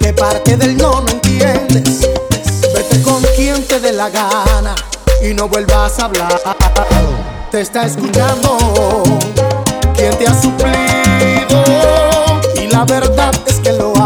¿Qué 0.00 0.12
parte 0.12 0.56
del 0.56 0.76
no 0.76 1.00
no 1.00 1.08
entiendes? 1.10 2.08
Vete 2.74 3.00
con 3.02 3.22
quien 3.36 3.62
te 3.68 3.78
dé 3.78 3.92
la 3.92 4.10
gana 4.10 4.74
y 5.22 5.32
no 5.32 5.46
vuelvas 5.48 6.00
a 6.00 6.06
hablar. 6.06 6.40
Te 7.52 7.60
está 7.60 7.86
escuchando 7.86 9.04
quien 9.94 10.18
te 10.18 10.26
ha 10.26 10.34
suplido. 10.34 11.62
Y 12.60 12.66
la 12.66 12.84
verdad 12.84 13.32
es 13.46 13.60
que 13.60 13.74
lo 13.74 13.97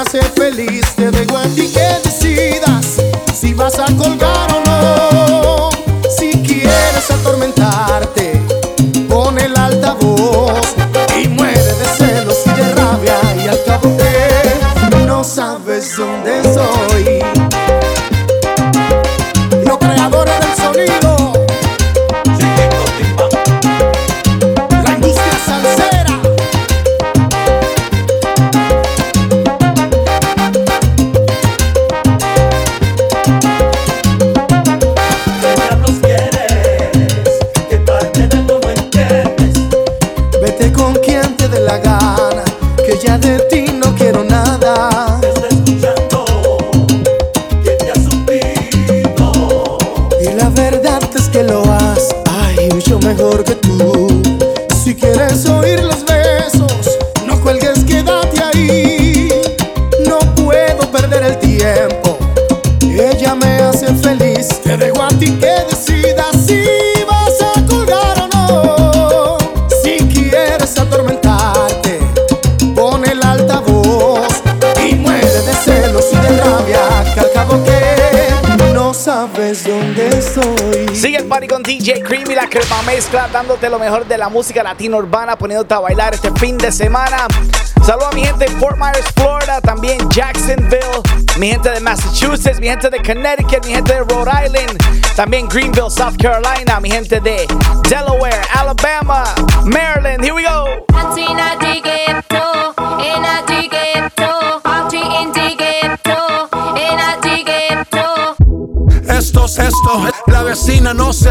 hace 0.00 0.22
feliz, 0.34 0.94
te 0.96 1.10
dejo 1.10 1.36
a 1.36 1.42
ti 1.42 1.68
que 1.68 2.00
decidas 2.02 2.96
si 3.34 3.52
vas 3.52 3.78
a 3.78 3.84
colgar 3.96 4.29
DJ 81.70 82.02
Cream 82.02 82.28
y 82.28 82.34
la 82.34 82.48
crema 82.48 82.82
mezcla, 82.82 83.28
dándote 83.32 83.70
lo 83.70 83.78
mejor 83.78 84.04
de 84.04 84.18
la 84.18 84.28
música 84.28 84.60
latina 84.60 84.96
urbana, 84.96 85.36
poniéndote 85.36 85.72
a 85.72 85.78
bailar 85.78 86.12
este 86.12 86.32
fin 86.32 86.58
de 86.58 86.72
semana. 86.72 87.28
Saludos 87.86 88.08
a 88.10 88.14
mi 88.16 88.24
gente 88.24 88.46
de 88.46 88.50
Fort 88.56 88.76
Myers, 88.76 89.06
Florida, 89.14 89.60
también 89.60 89.96
Jacksonville, 90.10 90.80
mi 91.38 91.50
gente 91.50 91.70
de 91.70 91.78
Massachusetts, 91.78 92.58
mi 92.58 92.66
gente 92.66 92.90
de 92.90 93.00
Connecticut, 93.00 93.64
mi 93.66 93.74
gente 93.74 93.94
de 93.94 94.00
Rhode 94.00 94.32
Island, 94.46 94.78
también 95.14 95.46
Greenville, 95.46 95.90
South 95.90 96.16
Carolina, 96.20 96.80
mi 96.80 96.90
gente 96.90 97.20
de 97.20 97.46
Delaware, 97.88 98.42
Alabama, 98.52 99.32
Maryland. 99.64 100.24
Here 100.24 100.34
we 100.34 100.42
go. 100.42 100.89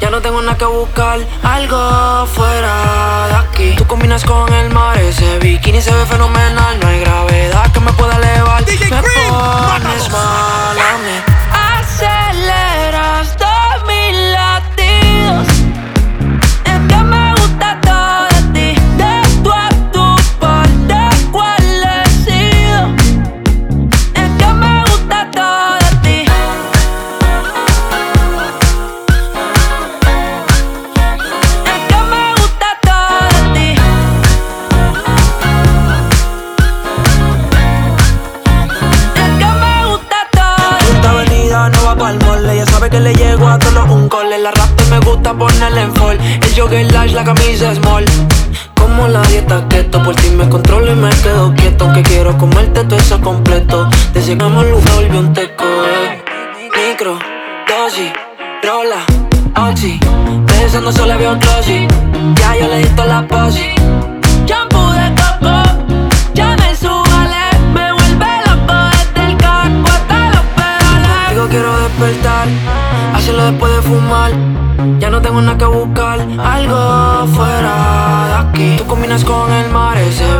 Ya 0.00 0.08
no 0.08 0.22
tengo 0.22 0.40
nada 0.40 0.56
que 0.56 0.64
buscar, 0.64 1.18
algo 1.42 2.26
fuera 2.26 3.26
de 3.28 3.34
aquí. 3.34 3.74
Tú 3.76 3.86
combinas 3.86 4.24
con 4.24 4.50
el 4.50 4.70
mar, 4.70 4.96
ese 4.96 5.38
bikini 5.40 5.82
se 5.82 5.92
ve 5.92 6.06
fenomenal. 6.06 6.80
No 6.80 6.88
hay 6.88 7.00
gravedad 7.00 7.70
que 7.70 7.80
me 7.80 7.92
pueda 7.92 8.16
elevar. 8.16 8.64
me 8.64 9.27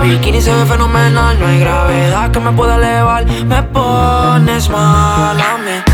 bikini 0.08 0.40
se 0.40 0.52
ve 0.52 0.64
fenomenal, 0.64 1.38
no 1.38 1.46
hay 1.46 1.60
gravedad 1.60 2.30
que 2.30 2.40
me 2.40 2.52
pueda 2.52 2.76
elevar. 2.76 3.26
Me 3.26 3.62
pones 3.62 4.68
mal 4.70 5.40
a 5.40 5.58
mí. 5.58 5.87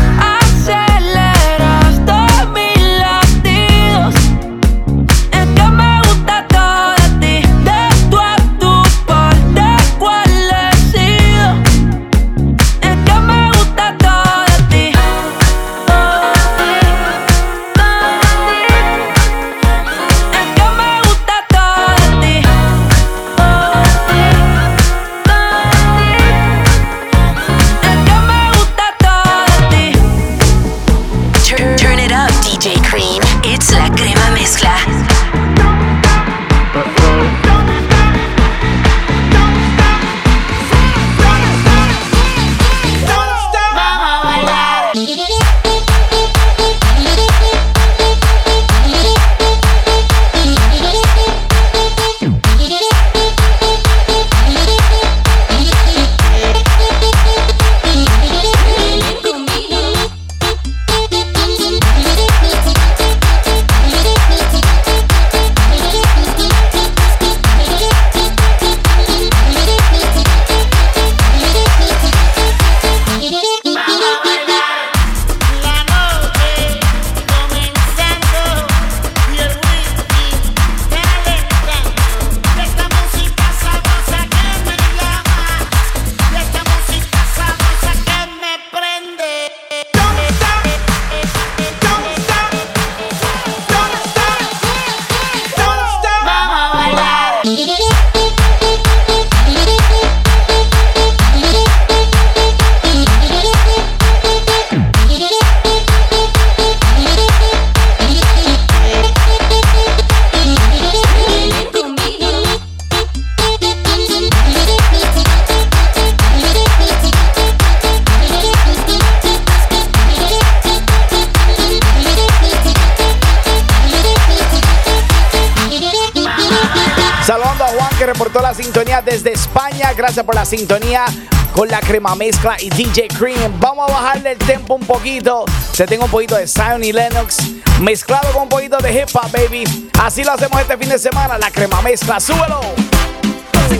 gracias 129.95 130.25
por 130.25 130.35
la 130.35 130.45
sintonía 130.45 131.05
con 131.53 131.69
la 131.69 131.79
crema 131.79 132.15
mezcla 132.15 132.57
y 132.59 132.69
DJ 132.69 133.07
Cream. 133.17 133.59
Vamos 133.59 133.89
a 133.89 133.93
bajarle 133.93 134.33
el 134.33 134.37
tempo 134.37 134.75
un 134.75 134.85
poquito. 134.85 135.45
Se 135.71 135.85
tengo 135.85 136.05
un 136.05 136.11
poquito 136.11 136.35
de 136.35 136.47
Zion 136.47 136.83
y 136.83 136.91
Lennox 136.91 137.37
mezclado 137.79 138.31
con 138.33 138.43
un 138.43 138.49
poquito 138.49 138.77
de 138.77 138.93
hip 138.93 139.09
hop, 139.13 139.31
baby. 139.31 139.89
Así 140.01 140.23
lo 140.23 140.33
hacemos 140.33 140.59
este 140.59 140.77
fin 140.77 140.89
de 140.89 140.99
semana, 140.99 141.37
la 141.37 141.51
crema 141.51 141.81
mezcla. 141.81 142.19
Súbelo. 142.19 142.61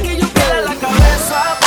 Que 0.01 0.17
yo 0.17 0.27
la 0.63 0.75
cabeza. 0.75 1.64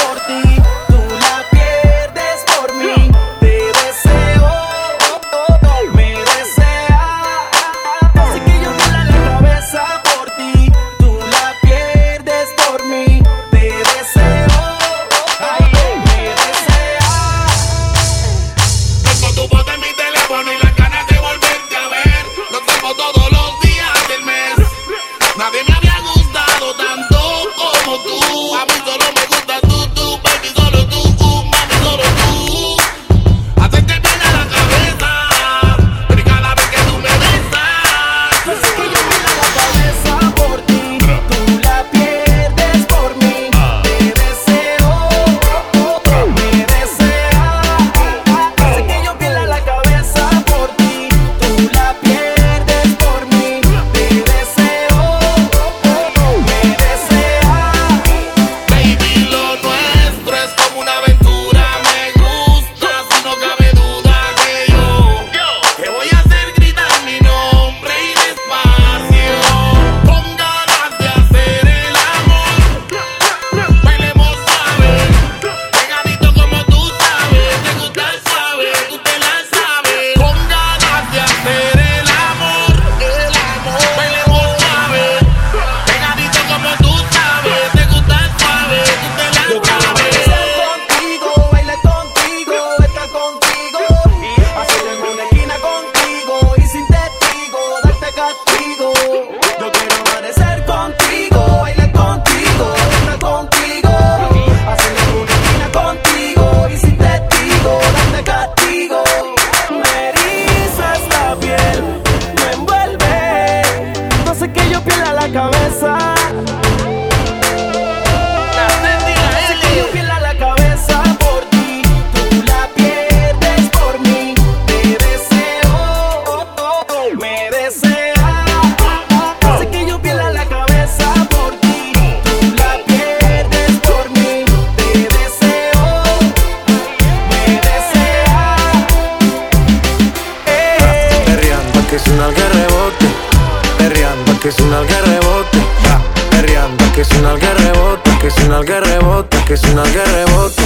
Que 144.41 144.49
es 144.49 144.59
un 144.61 144.73
alga 144.73 145.01
rebote. 145.01 145.59
Ja. 145.83 146.01
Perreando 146.31 146.85
que 146.93 147.01
es 147.01 147.11
un 147.13 147.25
alga 147.25 147.55
rebote. 147.55 148.11
Que 148.21 148.29
es 148.29 148.39
un 148.39 148.53
alga 148.53 148.81
rebote. 148.81 149.45
Que 149.47 149.55
es 149.55 149.65
un 149.65 149.79
alga 149.79 150.05
rebote. 150.05 150.63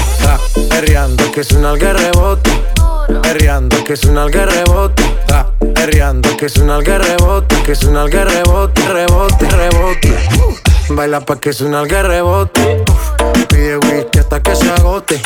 Perreando 0.69 1.31
que 1.33 1.41
es 1.41 1.53
un 1.53 1.65
alga 1.65 1.93
rebote. 1.93 2.51
Perreando 3.23 3.85
que 3.85 3.93
es 3.95 4.05
un 4.05 4.19
alga 4.19 4.47
rebote. 4.47 5.03
Que 6.37 6.47
es 6.47 6.57
un 6.57 6.71
alga 6.71 6.99
rebote. 6.99 7.63
Que 7.63 7.73
es 7.73 7.83
un 7.85 7.97
alga 7.97 8.25
rebote. 8.25 8.89
Rebote, 8.89 9.49
rebote. 9.49 10.52
Baila 10.97 11.21
pa' 11.21 11.37
que 11.37 11.51
un 11.61 11.75
alga 11.75 12.03
rebote. 12.03 12.85
Pide 13.49 13.77
whisky 13.79 14.19
hasta 14.19 14.43
que 14.43 14.55
se 14.55 14.71
agote. 14.71 15.21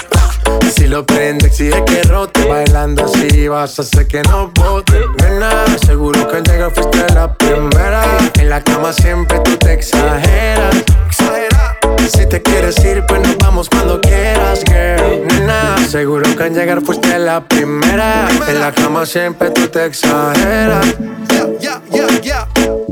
Si 0.74 0.86
lo 0.86 1.04
prende, 1.04 1.46
exige 1.48 1.84
que 1.84 2.02
rote. 2.04 2.46
Bailando 2.46 3.04
así 3.04 3.48
vas 3.48 3.78
a 3.78 3.82
hacer 3.82 4.06
que 4.06 4.22
no 4.22 4.52
bote. 4.54 5.00
Nena, 5.22 5.64
seguro 5.84 6.28
que 6.28 6.36
al 6.36 6.42
llegar 6.44 6.72
fuiste 6.72 7.12
la 7.14 7.32
primera. 7.34 8.02
En 8.38 8.48
la 8.48 8.62
cama 8.62 8.92
siempre 8.92 9.40
tú 9.40 9.56
te 9.56 9.72
exageras. 9.72 10.76
Exagera. 11.06 11.78
Si 12.12 12.26
te 12.26 12.40
quieres 12.42 12.78
ir, 12.84 13.04
pues 13.06 13.20
nos 13.22 13.36
vamos 13.38 13.68
cuando 13.68 14.00
quieras, 14.00 14.62
girl. 14.66 15.26
Nena, 15.26 15.76
seguro 15.88 16.24
que 16.36 16.42
al 16.44 16.54
llegar 16.54 16.82
fuiste 16.82 17.18
la 17.18 17.40
primera. 17.40 18.28
En 18.48 18.60
la 18.60 18.72
cama 18.72 19.04
siempre 19.04 19.50
tú 19.50 19.66
te 19.68 19.86
exageras. 19.86 20.86
Yeah, 21.30 21.58
yeah, 21.60 21.82
yeah, 21.90 22.20
yeah. 22.20 22.85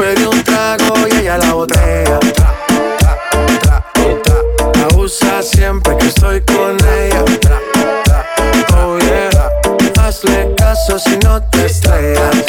Yo 0.00 0.06
pedí 0.06 0.24
un 0.24 0.42
trago 0.44 0.94
y 1.10 1.14
ella 1.14 1.36
la 1.36 1.52
botella. 1.52 2.18
Tra, 5.14 5.42
siempre 5.42 5.94
que 5.98 6.06
estoy 6.06 6.40
con 6.40 6.76
ella. 6.88 7.22
Oh. 8.74 8.98
Hazle 10.00 10.54
caso 10.56 10.98
si 10.98 11.18
no 11.18 11.42
te 11.50 11.66
estrellas. 11.66 12.46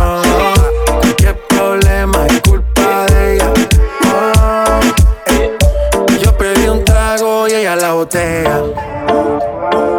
Oh, 0.00 0.22
cualquier 1.00 1.38
problema 1.46 2.26
es 2.26 2.40
culpa 2.40 3.06
de 3.06 3.36
ella. 3.36 3.52
Yo 6.20 6.36
pedí 6.36 6.66
un 6.66 6.84
trago 6.84 7.46
y 7.46 7.52
ella 7.52 7.76
la 7.76 7.92
botella. 7.92 8.60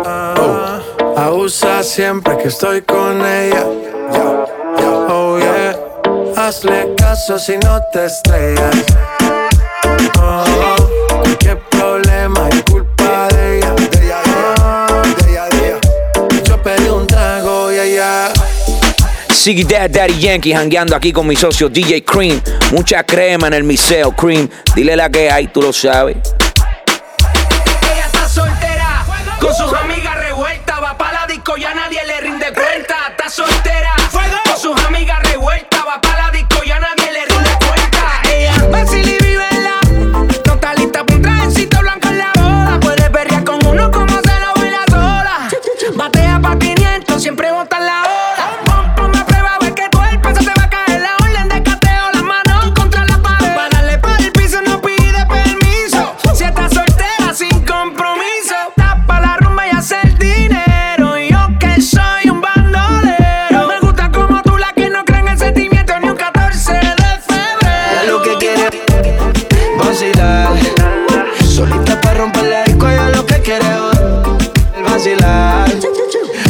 Ah, 0.05 0.81
la 1.15 1.31
usa 1.31 1.81
siempre 1.81 2.37
que 2.37 2.49
estoy 2.49 2.81
con 2.81 3.25
ella. 3.25 3.65
Oh. 6.49 6.51
Hazle 6.51 6.95
caso 6.97 7.37
si 7.37 7.55
no 7.59 7.79
te 7.93 8.05
estrellas. 8.05 8.75
Oh, 10.19 10.75
cualquier 11.21 11.59
problema 11.69 12.49
es 12.49 12.63
culpa 12.63 13.27
de 13.27 13.59
ella. 13.59 13.73
De 13.75 14.05
ella, 14.05 14.21
de 15.21 15.31
ella, 15.31 15.45
de 15.45 15.67
ella. 15.67 15.79
Yo 16.43 16.63
pedí 16.63 16.89
un 16.89 17.05
trago 17.05 17.71
y 17.71 17.77
ella. 17.77 18.31
Siggy 19.29 19.63
Dad 19.63 19.91
Daddy 19.91 20.17
Yankee 20.17 20.51
jangueando 20.51 20.95
aquí 20.95 21.13
con 21.13 21.27
mi 21.27 21.35
socio 21.35 21.69
DJ 21.69 22.03
Cream. 22.03 22.41
Mucha 22.71 23.03
crema 23.03 23.45
en 23.45 23.53
el 23.53 23.63
miseo, 23.63 24.11
Cream. 24.15 24.49
Dile 24.73 24.95
la 24.95 25.07
que 25.07 25.29
hay, 25.29 25.49
tú 25.49 25.61
lo 25.61 25.71
sabes. 25.71 26.17
Ella 27.93 28.05
está 28.07 28.27
soltera, 28.27 29.05
con 29.39 29.53
sus 29.53 29.71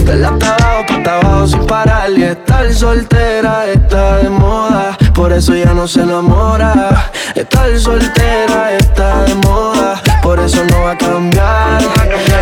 Verla 0.09 0.29
hasta 0.29 0.55
abajo, 0.55 0.93
abajo 1.07 1.47
sin 1.47 1.65
parar. 1.67 2.09
Y 2.09 2.23
estar 2.23 2.73
soltera 2.73 3.67
está 3.67 4.17
de 4.17 4.29
moda. 4.29 4.97
Por 5.13 5.31
eso 5.31 5.53
ya 5.53 5.71
no 5.71 5.87
se 5.87 6.01
enamora. 6.01 7.11
Estar 7.35 7.77
soltera 7.77 8.73
está 8.73 9.25
de 9.25 9.35
moda. 9.35 10.01
Por 10.23 10.39
eso 10.39 10.63
no 10.65 10.81
va 10.81 10.91
a 10.93 10.97
cambiar. 10.97 11.83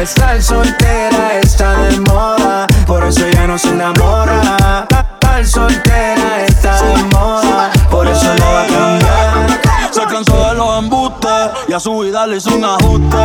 Estar 0.02 0.42
soltera 0.42 1.40
está 1.44 1.74
de 1.90 2.00
moda. 2.00 2.68
Por 2.86 3.04
eso 3.04 3.28
ya 3.34 3.46
no 3.46 3.58
se 3.58 3.68
enamora. 3.68 4.88
Estar 4.90 5.46
soltera 5.46 6.47
a 11.78 11.80
su 11.80 12.00
vida 12.00 12.26
le 12.26 12.38
hizo 12.38 12.56
un 12.56 12.66
ajuste. 12.66 13.18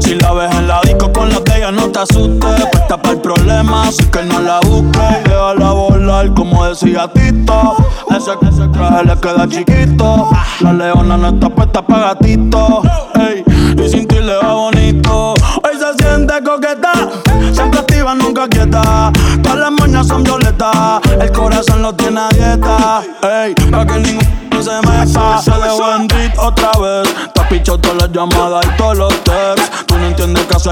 Si 0.00 0.14
la 0.14 0.32
ves 0.32 0.50
en 0.54 0.66
la 0.66 0.80
disco 0.82 1.12
con 1.12 1.28
la 1.28 1.40
de 1.40 1.58
ella, 1.58 1.70
no 1.70 1.90
te 1.90 1.98
asustes. 1.98 2.66
Puesta 2.72 2.96
para 2.96 3.14
el 3.14 3.20
problema, 3.20 3.88
así 3.88 4.04
que 4.06 4.22
no 4.22 4.40
la 4.40 4.60
busques. 4.60 5.02
Y 5.26 5.28
déjala 5.28 5.72
volar, 5.72 6.32
como 6.32 6.64
decía 6.64 7.10
Tito. 7.12 7.76
Ese, 8.10 8.30
ese 8.48 8.68
traje 8.68 9.04
le 9.04 9.20
queda 9.20 9.46
chiquito. 9.46 10.30
La 10.60 10.72
leona 10.72 11.18
no 11.18 11.28
está 11.28 11.50
puesta 11.50 11.82
para 11.82 12.14
gatito. 12.14 12.37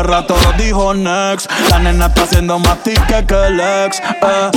Rato 0.07 0.36
dijo 0.57 0.94
Next. 0.94 1.50
La 1.70 1.78
nena 1.78 2.07
está 2.07 2.22
haciendo 2.22 2.59
más 2.59 2.78
ticket 2.82 3.26
que 3.26 3.46
el 3.46 3.61
ex. 3.61 4.00
Eh. 4.00 4.50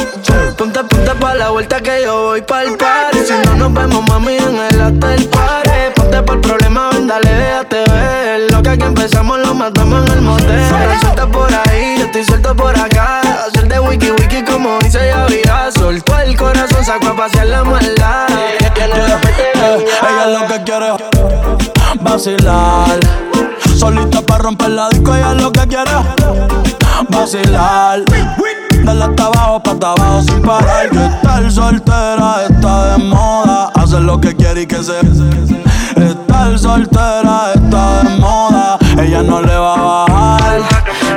Ponte, 0.58 0.84
ponte 0.84 1.12
pa' 1.16 1.36
la 1.36 1.50
vuelta 1.50 1.80
que 1.82 2.04
yo 2.04 2.24
voy 2.24 2.42
pa'l 2.42 2.76
party 2.78 3.20
Si 3.26 3.34
no 3.46 3.56
nos 3.56 3.74
vemos, 3.74 4.06
mami, 4.08 4.36
en 4.38 4.56
el 4.58 4.82
after 4.82 5.30
party 5.30 5.70
Ponte 5.96 6.22
por 6.24 6.36
el 6.36 6.42
problema, 6.42 6.90
ven, 6.92 7.08
dale, 7.08 7.34
déjate 7.34 7.84
ver 7.92 8.52
Lo 8.52 8.62
que 8.62 8.70
aquí 8.70 8.84
empezamos 8.84 9.40
lo 9.40 9.54
matamos 9.54 10.06
en 10.06 10.14
el 10.18 10.22
motel 10.22 10.70
Suelta 11.00 11.28
por 11.28 11.50
ahí, 11.54 11.96
yo 12.00 12.06
estoy 12.06 12.26
suelto 12.26 12.56
por 12.56 12.78
acá 12.78 13.22
Hacer 13.48 13.68
de 13.68 13.80
wiki 13.80 14.12
wiki 14.12 14.44
como 14.44 14.78
dice 14.80 15.00
Yavira 15.08 15.72
Soltó 15.72 16.20
el 16.20 16.36
corazón, 16.36 16.84
sacó 16.84 17.08
a 17.08 17.16
pasear 17.16 17.48
la 17.48 17.64
maldad 17.64 18.28
Eh, 18.32 18.58
ella 20.02 20.28
lo 20.28 20.48
que 20.48 20.64
quiere 20.64 20.94
vacilar. 22.02 23.00
Solita 23.80 24.22
para 24.22 24.44
romper 24.44 24.72
la 24.72 24.90
disco, 24.90 25.16
ella 25.16 25.34
lo 25.36 25.54
que 25.54 25.62
quiere 25.62 25.90
es 25.90 27.10
vacilar. 27.10 28.04
Dale 28.84 29.04
hasta 29.06 29.26
abajo, 29.26 29.64
pa' 29.64 29.72
hasta 29.72 29.92
abajo 29.92 30.22
sin 30.22 30.42
parar. 30.42 30.90
Que 30.90 31.06
estar 31.06 31.50
soltera 31.50 32.44
está 32.50 32.98
de 32.98 33.04
moda. 33.06 33.72
Hacer 33.76 34.02
lo 34.02 34.20
que 34.20 34.36
quiere 34.36 34.64
y 34.64 34.68
que 34.68 34.84
se. 34.84 35.00
Estar 35.96 36.60
soltera 36.60 37.54
está 37.56 38.04
de 38.04 38.20
moda. 38.20 38.78
Ella 39.02 39.24
no 39.24 39.42
le 39.42 39.56
va 39.56 39.74
a 39.74 40.06
bajar. 40.08 40.62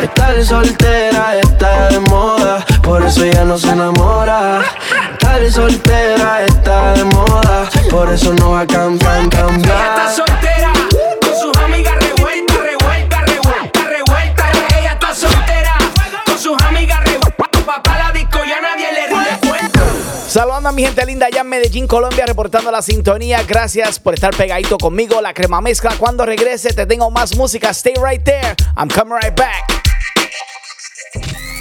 Estar 0.00 0.44
soltera 0.44 1.38
está 1.38 1.88
de 1.88 1.98
moda, 1.98 2.64
por 2.82 3.02
eso 3.02 3.24
ya 3.24 3.44
no 3.44 3.58
se 3.58 3.70
enamora. 3.70 4.60
Estar 5.14 5.50
soltera 5.50 6.44
está 6.44 6.92
de 6.92 7.04
moda, 7.06 7.68
por 7.90 8.08
eso 8.12 8.32
no 8.34 8.52
va 8.52 8.60
a 8.60 8.66
cambiar, 8.68 9.22
Ella 9.22 9.28
cambiar. 9.28 10.12
Saludando 20.32 20.70
a 20.70 20.72
mi 20.72 20.82
gente 20.82 21.04
linda 21.04 21.26
allá 21.26 21.42
en 21.42 21.48
Medellín, 21.50 21.86
Colombia, 21.86 22.24
reportando 22.24 22.70
la 22.70 22.80
sintonía. 22.80 23.42
Gracias 23.42 23.98
por 23.98 24.14
estar 24.14 24.34
pegadito 24.34 24.78
conmigo. 24.78 25.20
La 25.20 25.34
crema 25.34 25.60
mezcla. 25.60 25.94
Cuando 25.98 26.24
regrese, 26.24 26.72
te 26.72 26.86
tengo 26.86 27.10
más 27.10 27.36
música. 27.36 27.68
Stay 27.68 27.92
right 28.02 28.24
there. 28.24 28.56
I'm 28.78 28.88
coming 28.88 29.18
right 29.22 29.36
back. 29.36 29.82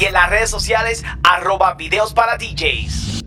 y 0.00 0.04
en 0.04 0.14
las 0.14 0.28
redes 0.30 0.50
sociales 0.50 1.04
arroba 1.22 1.74
videos 1.74 2.12
para 2.12 2.36
DJs. 2.36 3.22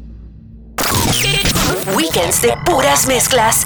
Weekends 1.95 2.41
de 2.41 2.53
puras 2.65 3.07
mezclas. 3.07 3.65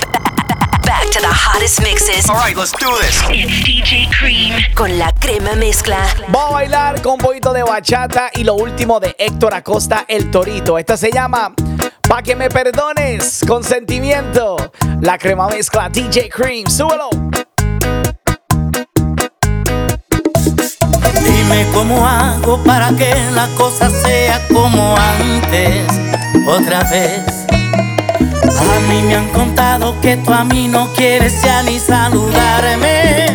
Back 0.86 1.10
to 1.12 1.22
the 1.22 1.28
hottest 1.28 1.82
mixes. 1.82 2.30
All 2.30 2.36
right, 2.36 2.56
let's 2.56 2.72
do 2.74 2.86
this. 3.02 3.20
It's 3.32 3.64
DJ 3.66 4.10
Cream 4.12 4.54
con 4.76 5.00
la 5.00 5.12
crema 5.14 5.56
mezcla. 5.56 6.06
Vamos 6.28 6.52
a 6.52 6.54
bailar 6.54 7.02
con 7.02 7.14
un 7.14 7.20
poquito 7.20 7.52
de 7.52 7.64
bachata 7.64 8.30
y 8.36 8.44
lo 8.44 8.54
último 8.54 9.00
de 9.00 9.16
Héctor 9.18 9.56
Acosta, 9.56 10.06
El 10.08 10.30
Torito. 10.30 10.78
Esta 10.78 10.98
se 10.98 11.12
llama 11.12 11.56
Pa' 12.08 12.22
que 12.22 12.36
me 12.36 12.50
perdones, 12.50 13.44
con 13.48 13.64
sentimiento. 13.64 14.56
La 15.02 15.18
crema 15.18 15.48
mezcla 15.48 15.90
DJ 15.90 16.30
Cream, 16.30 16.70
súbelo. 16.70 17.10
Dime 21.50 21.66
cómo 21.74 22.06
hago 22.06 22.62
para 22.64 22.95
que 22.95 23.12
la 23.34 23.47
cosa 23.58 23.89
sea 23.89 24.47
como 24.50 24.95
antes, 24.95 25.88
otra 26.45 26.84
vez. 26.84 27.24
A 27.50 28.80
mí 28.88 29.02
me 29.02 29.16
han 29.16 29.28
contado 29.30 30.00
que 30.00 30.18
tú 30.18 30.32
a 30.32 30.43
mí 30.43 30.68
no 30.68 30.93
quieres 30.93 31.41
ya 31.41 31.64
ni 31.64 31.80
saludarme. 31.80 33.34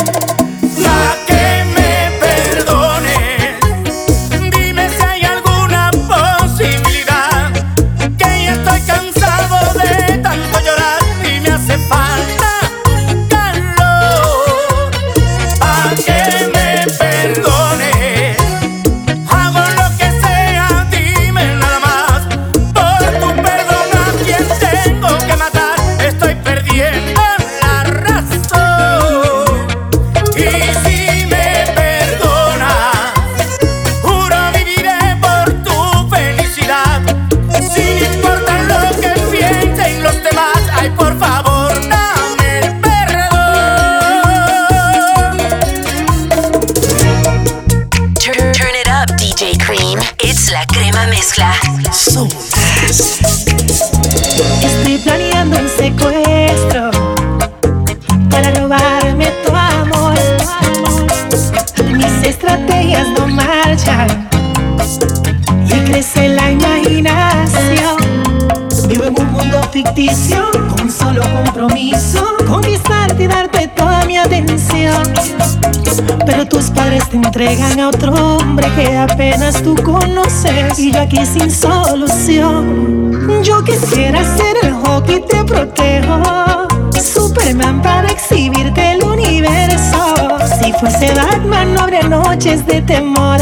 Tú 79.52 79.74
conoces 79.82 80.78
y 80.78 80.90
yo 80.90 81.00
aquí 81.00 81.24
sin 81.26 81.50
solución. 81.50 83.42
Yo 83.42 83.62
quisiera 83.62 84.24
ser 84.36 84.56
el 84.62 84.72
hockey 84.72 85.22
te 85.28 85.44
protejo, 85.44 86.66
Superman 86.92 87.82
para 87.82 88.08
exhibirte 88.08 88.92
el 88.92 89.04
universo. 89.04 90.38
Si 90.60 90.72
fuese 90.72 91.12
Batman 91.14 91.74
no 91.74 91.82
habría 91.82 92.04
noches 92.04 92.64
de 92.66 92.80
temor. 92.82 93.38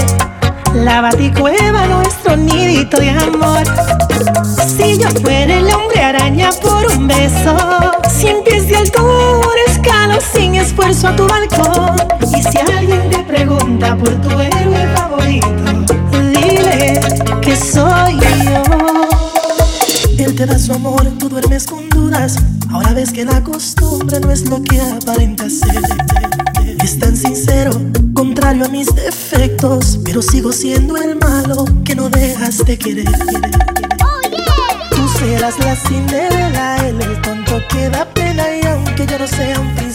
La 0.74 1.02
baticueva 1.02 1.86
nuestro 1.86 2.36
nidito 2.36 2.98
de 2.98 3.10
amor. 3.10 3.62
Si 4.66 4.98
yo 4.98 5.08
fuera 5.20 5.58
el 5.58 5.72
hombre 5.72 6.02
araña 6.02 6.50
por 6.60 6.84
un 6.96 7.06
beso, 7.06 7.56
cien 8.08 8.42
pies 8.44 8.66
de 8.68 8.76
altura 8.76 9.71
sin 10.20 10.54
esfuerzo 10.54 11.08
a 11.08 11.16
tu 11.16 11.26
balcón. 11.26 11.96
Y 12.36 12.42
si 12.42 12.58
alguien 12.58 13.10
te 13.10 13.18
pregunta 13.24 13.96
por 13.96 14.10
tu 14.20 14.30
héroe 14.40 14.86
favorito, 14.94 15.48
dile 16.32 17.00
que 17.40 17.56
soy 17.56 18.18
yo. 18.20 18.62
Él 20.18 20.34
te 20.36 20.46
da 20.46 20.58
su 20.58 20.72
amor, 20.72 21.04
tú 21.18 21.28
duermes 21.28 21.66
con 21.66 21.88
dudas. 21.88 22.36
Ahora 22.70 22.92
ves 22.92 23.12
que 23.12 23.24
la 23.24 23.42
costumbre 23.42 24.20
no 24.20 24.30
es 24.30 24.48
lo 24.48 24.62
que 24.62 24.80
aparenta 24.80 25.48
ser. 25.50 25.82
Es 26.82 26.98
tan 26.98 27.16
sincero, 27.16 27.72
contrario 28.14 28.66
a 28.66 28.68
mis 28.68 28.94
defectos, 28.94 29.98
pero 30.04 30.22
sigo 30.22 30.52
siendo 30.52 30.96
el 30.96 31.16
malo 31.16 31.64
que 31.84 31.94
no 31.94 32.08
dejas 32.08 32.58
de 32.58 32.78
querer. 32.78 33.12
Tú 34.90 35.08
serás 35.18 35.58
la 35.58 35.76
Cinderela, 35.76 36.76
él 36.86 37.00
el 37.00 37.20
tonto 37.20 37.60
que 37.68 37.88
da 37.88 38.04
pena 38.06 38.44
y 38.56 38.66
aunque 38.66 39.06
yo 39.06 39.18
no 39.18 39.26
sea 39.26 39.60
un 39.60 39.74
príncipe 39.74 39.91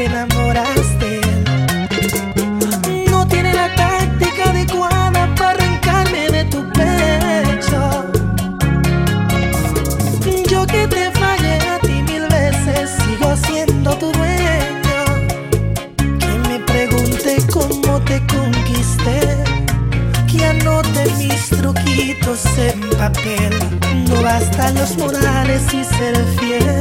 te 0.00 0.06
enamoras 0.06 0.98
de 0.98 1.20
él. 1.20 1.44
No 3.10 3.26
tiene 3.26 3.52
la 3.52 3.68
táctica 3.74 4.44
adecuada 4.48 5.28
para 5.34 5.50
arrancarme 5.50 6.30
de 6.30 6.44
tu 6.44 6.60
pecho. 6.72 7.82
Yo 10.48 10.66
que 10.66 10.88
te 10.88 11.10
fallé 11.20 11.54
a 11.74 11.78
ti 11.80 12.02
mil 12.10 12.26
veces, 12.28 12.90
sigo 13.02 13.36
siendo 13.46 13.90
tu 13.98 14.10
dueño. 14.12 15.00
Que 16.22 16.48
me 16.48 16.58
pregunte 16.60 17.36
cómo 17.52 18.00
te 18.00 18.22
conquisté. 18.26 19.20
Que 20.30 20.46
anote 20.46 21.04
mis 21.18 21.50
truquitos 21.50 22.40
en 22.56 22.80
papel. 22.96 23.52
No 24.08 24.22
bastan 24.22 24.74
los 24.76 24.96
morales 24.96 25.62
y 25.74 25.84
ser 25.84 26.16
fiel. 26.38 26.79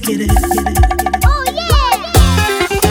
Querer. 0.00 0.28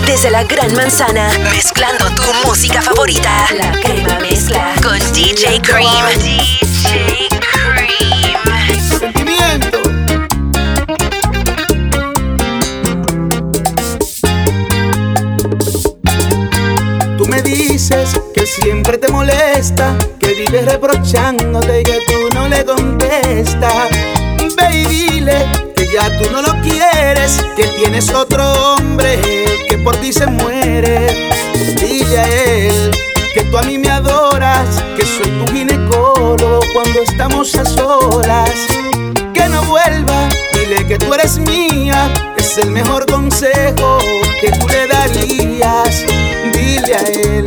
Desde 0.06 0.30
la 0.30 0.44
Gran 0.44 0.76
Manzana, 0.76 1.30
mezclando 1.52 2.06
tu 2.12 2.48
música 2.48 2.82
favorita. 2.82 3.48
La 3.58 3.72
crema 3.80 4.20
mezcla 4.20 4.74
con 4.84 5.00
DJ 5.14 5.62
Cream. 5.62 6.06
DJ 6.20 7.30
Cream. 7.40 8.42
Sentimiento. 9.00 9.82
Tú 17.18 17.28
me 17.28 17.42
dices 17.42 18.20
que 18.34 18.46
siempre 18.46 18.98
te 18.98 19.08
molesta, 19.08 19.98
que 20.20 20.36
vives 20.36 20.66
reprochándote 20.66 21.82
y 21.82 21.84
que 21.84 22.00
tú 22.08 22.30
no 22.36 22.48
le 22.48 22.64
contestas. 22.64 23.90
Ve 24.56 24.70
y 24.72 24.86
dile 24.86 25.71
ya 25.94 26.18
tú 26.18 26.30
no 26.32 26.42
lo 26.42 26.54
quieres, 26.62 27.44
que 27.56 27.68
tienes 27.68 28.10
otro 28.14 28.44
hombre 28.74 29.20
que 29.68 29.78
por 29.78 29.98
ti 29.98 30.14
se 30.14 30.28
muere. 30.28 31.32
Dile 31.76 32.20
a 32.20 32.28
él 32.28 32.92
que 33.34 33.44
tú 33.46 33.58
a 33.58 33.64
mí 33.64 33.78
me 33.78 33.90
adoras, 33.90 34.84
que 34.96 35.06
soy 35.06 35.30
tu 35.32 35.52
ginecólogo 35.52 36.60
cuando 36.74 37.02
estamos 37.02 37.54
a 37.56 37.66
solas. 37.66 38.52
Que 39.34 39.50
no 39.50 39.64
vuelva, 39.64 40.30
dile 40.54 40.88
que 40.88 40.98
tú 40.98 41.14
eres 41.14 41.38
mía, 41.38 42.10
es 42.38 42.58
el 42.58 42.72
mejor 42.72 43.06
consejo 43.06 43.98
que 44.40 44.52
tú 44.52 44.68
le 44.68 44.88
darías. 44.88 46.06
Dile 46.54 46.96
a 46.96 47.08
él 47.08 47.46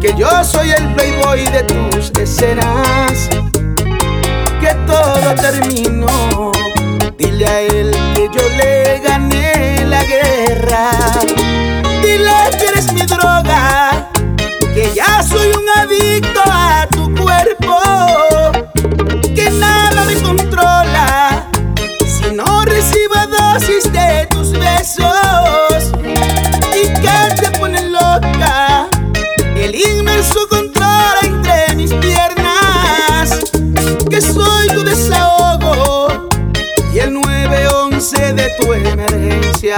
que 0.00 0.14
yo 0.16 0.44
soy 0.44 0.70
el 0.70 0.94
playboy 0.94 1.46
de 1.46 1.62
tus 1.62 2.10
escenas, 2.20 3.28
que 4.60 4.74
todo 4.86 5.34
terminó. 5.36 6.53
Que 7.46 8.30
yo 8.32 8.48
le 8.48 9.00
gané 9.00 9.84
la 9.84 10.02
guerra. 10.04 10.90
Dile 12.00 12.32
que 12.58 12.66
eres 12.68 12.90
mi 12.94 13.02
droga, 13.02 14.08
que 14.74 14.90
ya 14.94 15.22
soy 15.22 15.48
un 15.48 15.68
adicto 15.76 16.40
a 16.46 16.83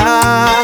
olhar 0.02 0.55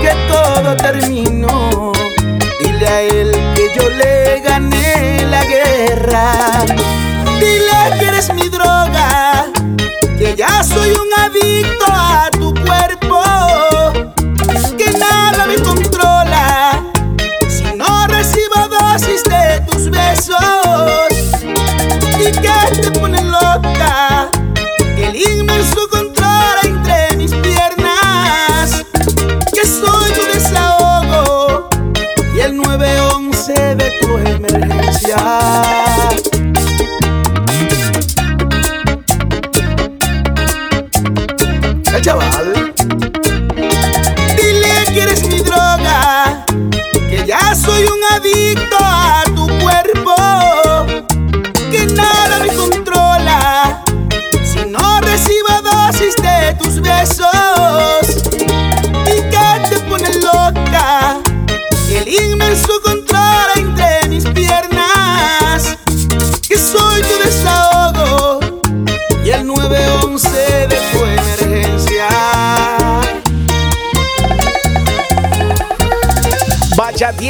que 0.00 0.12
todo 0.28 0.76
terminó. 0.76 1.92
Dile 2.60 2.88
a 2.88 3.02
él 3.02 3.30
que 3.54 3.72
yo 3.74 3.88
le 3.90 4.40
gané 4.40 5.24
la 5.28 5.44
guerra. 5.44 6.32
Dile 7.38 7.98
que 7.98 8.06
eres 8.06 8.32
mi 8.34 8.48
droga, 8.48 9.46
que 10.18 10.34
ya 10.34 10.62
soy 10.64 10.90
un 10.92 11.10
adicto 11.18 11.84
yeah. 35.16 35.83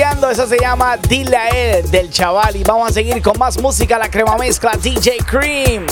Bachateando, 0.05 0.31
esa 0.31 0.47
se 0.47 0.59
llama 0.59 0.99
Dile 0.99 1.37
a 1.37 1.49
él 1.49 1.91
del 1.91 2.11
chaval. 2.11 2.57
Y 2.57 2.63
vamos 2.63 2.91
a 2.91 2.93
seguir 2.93 3.23
con 3.23 3.39
más 3.39 3.59
música, 3.59 3.99
la 3.99 4.11
crema 4.11 4.37
mezcla 4.37 4.73
DJ 4.77 5.17
Cream. 5.27 5.87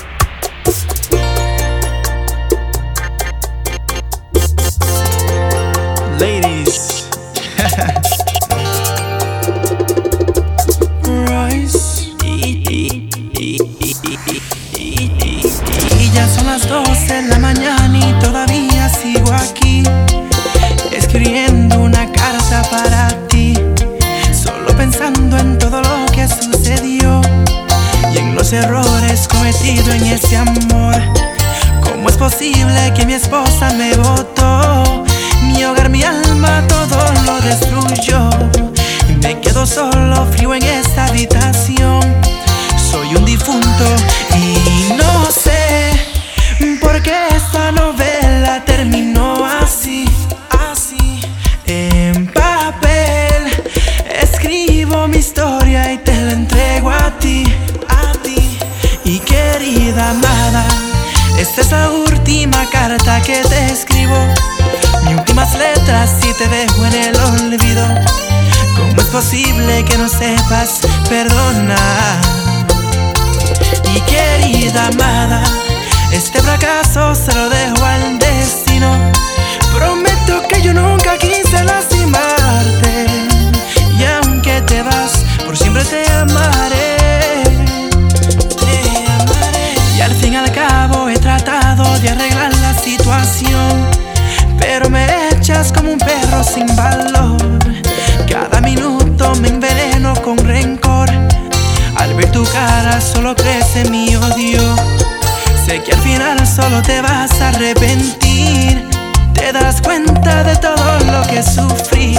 Solo 106.54 106.82
te 106.82 107.00
vas 107.00 107.40
a 107.40 107.48
arrepentir. 107.48 108.86
Te 109.32 109.52
das 109.52 109.80
cuenta 109.80 110.44
de 110.44 110.54
todo 110.56 110.98
lo 111.10 111.26
que 111.26 111.42
sufrí. 111.42 112.18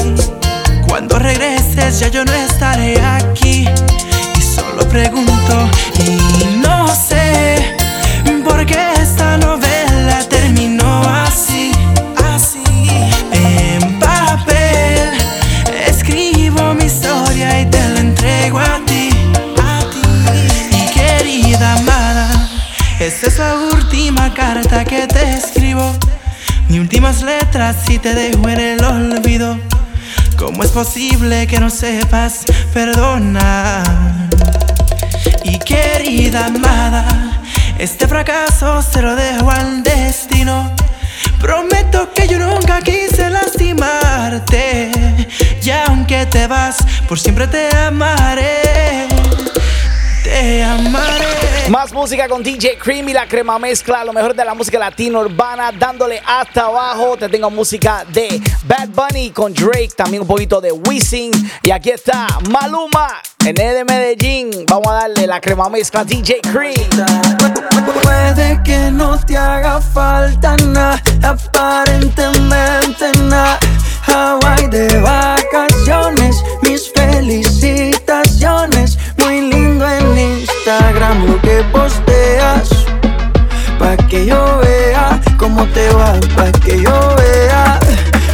Cuando 0.87 1.19
regreses 1.19 1.99
ya 1.99 2.07
yo 2.07 2.25
no 2.25 2.33
estaré 2.33 2.99
aquí. 2.99 3.69
Y 4.35 4.41
solo 4.41 4.87
pregunto 4.89 5.69
y 5.99 6.57
no 6.65 6.87
sé 6.87 7.75
por 8.43 8.65
qué 8.65 8.93
esta 9.01 9.37
novela 9.37 10.19
terminó 10.29 11.01
así. 11.25 11.71
Así. 12.33 12.63
En 13.33 13.99
papel 13.99 15.11
escribo 15.87 16.73
mi 16.73 16.85
historia 16.85 17.61
y 17.61 17.65
te 17.67 17.89
la 17.89 17.99
entrego 17.99 18.59
a 18.59 18.79
ti. 18.87 19.09
A 19.61 19.79
ti. 19.91 20.75
Y 20.75 20.85
querida 20.91 21.73
amada, 21.73 22.49
esta 22.99 23.27
es 23.27 23.37
la 23.37 23.72
última 24.23 24.33
carta 24.33 24.85
que 24.85 25.07
te 25.07 25.33
escribo. 25.33 25.83
Mis 26.69 26.79
últimas 26.79 27.21
letras 27.23 27.75
y 27.89 27.99
te 27.99 28.13
dejo 28.13 28.47
en 28.47 28.59
el 28.59 28.83
olvido. 28.83 29.59
¿Cómo 30.37 30.63
es 30.63 30.71
posible 30.71 31.45
que 31.47 31.59
no 31.59 31.69
sepas 31.69 32.45
perdonar? 32.73 33.83
Y 35.43 35.59
querida 35.59 36.45
amada, 36.45 37.41
este 37.77 38.07
fracaso 38.07 38.81
se 38.81 39.01
lo 39.01 39.15
dejo 39.15 39.51
al 39.51 39.83
destino. 39.83 40.73
Prometo 41.41 42.13
que 42.13 42.27
yo 42.27 42.39
nunca 42.39 42.81
quise 42.81 43.29
lastimarte. 43.29 44.91
Y 45.61 45.69
aunque 45.69 46.25
te 46.27 46.47
vas, 46.47 46.77
por 47.09 47.19
siempre 47.19 47.47
te 47.47 47.75
amaré. 47.75 49.12
Te 50.23 50.63
amaré. 50.63 51.69
Más 51.69 51.93
música 51.93 52.27
con 52.27 52.43
DJ 52.43 52.77
Cream 52.77 53.07
y 53.09 53.13
la 53.13 53.27
crema 53.27 53.57
mezcla, 53.59 54.03
lo 54.03 54.13
mejor 54.13 54.35
de 54.35 54.43
la 54.43 54.53
música 54.53 54.77
latina 54.79 55.19
urbana, 55.19 55.71
dándole 55.71 56.21
hasta 56.25 56.65
abajo. 56.65 57.15
Te 57.17 57.29
tengo 57.29 57.49
música 57.49 58.05
de 58.09 58.41
Bad 58.65 58.89
Bunny 58.89 59.31
con 59.31 59.53
Drake, 59.53 59.91
también 59.95 60.21
un 60.21 60.27
poquito 60.27 60.59
de 60.61 60.71
Wisin. 60.71 61.31
Y 61.61 61.71
aquí 61.71 61.89
está 61.89 62.27
Maluma, 62.49 63.21
en 63.45 63.59
E 63.59 63.73
de 63.73 63.83
Medellín. 63.85 64.65
Vamos 64.67 64.87
a 64.87 64.93
darle 64.93 65.27
la 65.27 65.41
crema 65.41 65.69
mezcla 65.69 66.03
DJ 66.03 66.41
Cream. 66.41 66.89
Puede 68.01 68.61
que 68.63 68.91
no 68.91 69.19
te 69.19 69.37
haga 69.37 69.79
falta 69.81 70.55
nada, 70.57 71.01
aparentemente 71.21 73.11
nada. 73.23 73.59
Hawaii 74.05 74.67
de 74.67 74.99
vacaciones, 74.99 76.43
mis 76.61 76.91
felicitaciones. 76.93 78.97
Instagram 80.73 81.27
lo 81.27 81.39
que 81.41 81.63
posteas. 81.71 82.69
Pa' 83.77 83.95
que 84.09 84.25
yo 84.25 84.59
vea 84.59 85.21
cómo 85.37 85.65
te 85.67 85.89
va, 85.89 86.13
pa' 86.35 86.51
que 86.63 86.81
yo 86.81 87.15
vea. 87.15 87.79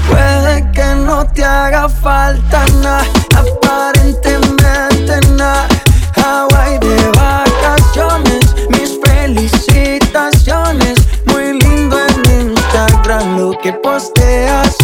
Puede 0.08 0.72
que 0.72 0.86
no 1.06 1.26
te 1.26 1.44
haga 1.44 1.90
falta 1.90 2.66
nada, 2.82 3.06
aparentemente 3.36 5.20
nada. 5.36 5.68
Hawaii 6.16 6.80
de 6.80 7.12
vacaciones, 7.18 8.56
mis 8.70 8.98
felicitaciones. 9.04 11.00
Muy 11.26 11.60
lindo 11.60 11.98
en 12.08 12.52
Instagram 12.52 13.40
lo 13.40 13.52
que 13.60 13.74
posteas. 13.74 14.78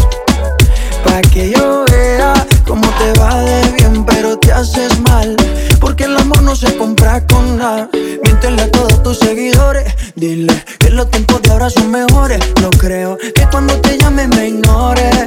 Pa' 1.06 1.22
que 1.22 1.52
yo 1.52 1.86
vea 1.90 2.34
cómo 2.68 2.88
te 3.00 3.14
va 3.20 3.40
de 3.40 3.62
bien, 3.78 4.06
pero 4.06 4.38
te 4.38 4.52
haces 4.52 5.00
mal. 5.02 5.38
Porque 5.96 6.12
el 6.12 6.18
amor 6.18 6.42
no 6.42 6.54
se 6.58 6.76
compra 6.76 7.26
con 7.26 7.58
nada. 7.58 7.88
Miéntele 7.94 8.64
a 8.64 8.70
todos 8.70 9.02
tus 9.02 9.18
seguidores. 9.18 9.96
Dile 10.16 10.54
que 10.78 10.90
los 10.90 11.10
tiempos 11.10 11.42
de 11.42 11.52
ahora 11.52 11.70
son 11.70 11.90
mejores. 11.90 12.42
No 12.62 12.70
creo 12.72 13.18
que 13.18 13.48
cuando 13.50 13.80
te 13.80 13.98
llame 13.98 14.28
me 14.28 14.50
ignores. 14.50 15.26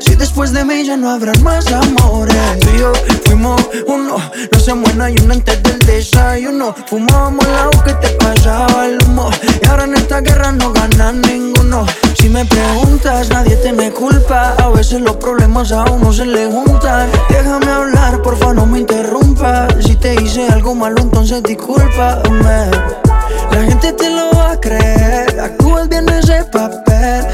Si 0.00 0.16
después 0.16 0.52
de 0.52 0.64
mí 0.64 0.84
ya 0.84 0.96
no 0.96 1.10
habrán 1.10 1.40
más 1.44 1.70
amores. 1.70 2.34
Tú 2.58 2.70
y 2.74 2.80
yo 2.80 2.92
fuimos 3.24 3.62
uno. 3.86 4.16
No 4.50 4.58
se 4.58 4.74
muera 4.74 5.12
y 5.12 5.14
uno 5.22 5.34
antes 5.34 5.62
del 5.62 5.78
desayuno. 5.78 6.74
Fumábamos 6.88 7.46
agua 7.46 7.84
que 7.84 7.94
te 7.94 8.08
pasaba 8.14 8.86
el 8.86 8.98
humo. 9.04 9.30
Y 9.62 9.66
ahora 9.68 9.84
en 9.84 9.94
esta 9.94 10.22
guerra 10.22 10.50
no 10.50 10.72
gana 10.72 11.12
ninguno. 11.12 11.86
Si 12.18 12.28
me 12.28 12.44
preguntas, 12.46 13.28
nadie 13.28 13.54
te 13.54 13.72
me 13.72 13.92
culpa. 13.92 14.56
A 14.58 14.70
veces 14.70 15.02
los 15.02 15.14
problemas 15.18 15.70
a 15.70 15.84
uno 15.84 16.12
se 16.12 16.26
le 16.26 16.50
juntan. 16.50 17.08
Déjame 17.28 17.70
hablar, 17.70 18.20
porfa, 18.22 18.52
no 18.52 18.66
me 18.66 18.80
interrumpas. 18.80 19.29
Si 19.80 19.96
te 19.96 20.22
hice 20.22 20.46
algo 20.48 20.74
malo, 20.74 21.00
entonces 21.00 21.42
discúlpame. 21.42 22.70
La 23.50 23.62
gente 23.62 23.90
te 23.94 24.10
lo 24.10 24.30
va 24.36 24.50
a 24.50 24.60
creer. 24.60 25.40
Actúas 25.40 25.88
bien 25.88 26.06
ese 26.10 26.44
papel, 26.44 27.24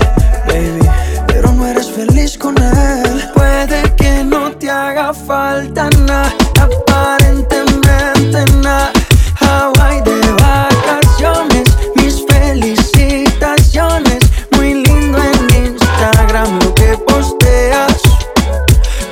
baby. 0.46 0.88
Pero 1.26 1.50
no 1.50 1.66
eres 1.66 1.90
feliz 1.90 2.38
con 2.38 2.56
él. 2.62 3.28
Puede 3.34 3.82
que 3.96 4.22
no 4.22 4.52
te 4.52 4.70
haga 4.70 5.12
falta 5.12 5.90
nada, 6.06 6.32
aparentemente 6.60 8.44
nada. 8.62 8.92
Hawaii 9.40 10.00
de 10.02 10.20
vacaciones, 10.40 11.76
mis 11.96 12.24
felicitaciones. 12.24 14.20
Muy 14.52 14.74
lindo 14.74 15.18
en 15.18 15.72
Instagram 15.72 16.60
lo 16.60 16.72
que 16.72 16.96
posteas. 16.98 18.00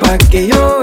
Pa' 0.01 0.17
que 0.31 0.47
yo 0.47 0.74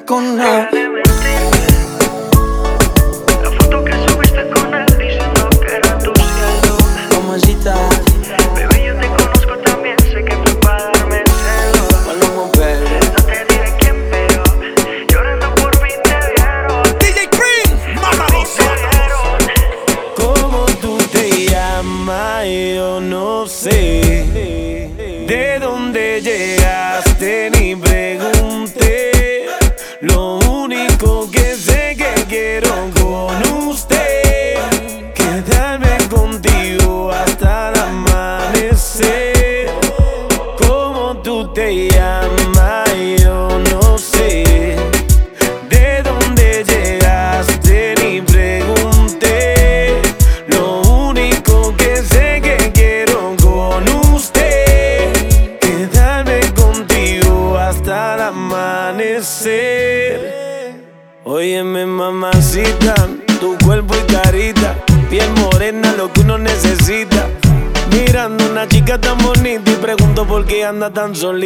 con 0.00 0.36
nada. 0.36 0.73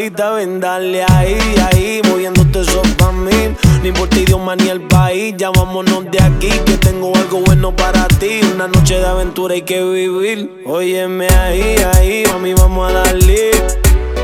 Solita. 0.09 0.33
Ven, 0.33 0.61
dale 0.61 1.05
ahí, 1.09 1.39
ahí, 1.71 2.01
moviéndote 2.09 2.61
eso 2.61 2.83
pa' 2.97 3.13
mí. 3.13 3.55
Ni 3.83 3.93
por 3.93 4.09
ti, 4.09 4.21
idioma 4.21 4.57
ni 4.57 4.69
el 4.69 4.81
país. 4.83 5.35
Ya 5.37 5.51
de 5.51 6.23
aquí, 6.23 6.51
que 6.67 6.77
tengo 6.79 7.15
algo 7.17 7.41
bueno 7.41 7.75
para 7.75 8.07
ti. 8.09 8.41
Una 8.55 8.69
noche 8.69 8.99
de 8.99 9.07
aventura 9.07 9.55
hay 9.55 9.63
que 9.63 9.83
vivir. 9.83 10.63
Óyeme 10.67 11.29
ahí, 11.29 11.77
ahí, 11.95 12.25
mami, 12.33 12.55
vamos 12.55 12.91
a 12.91 12.93
darle. 12.93 13.51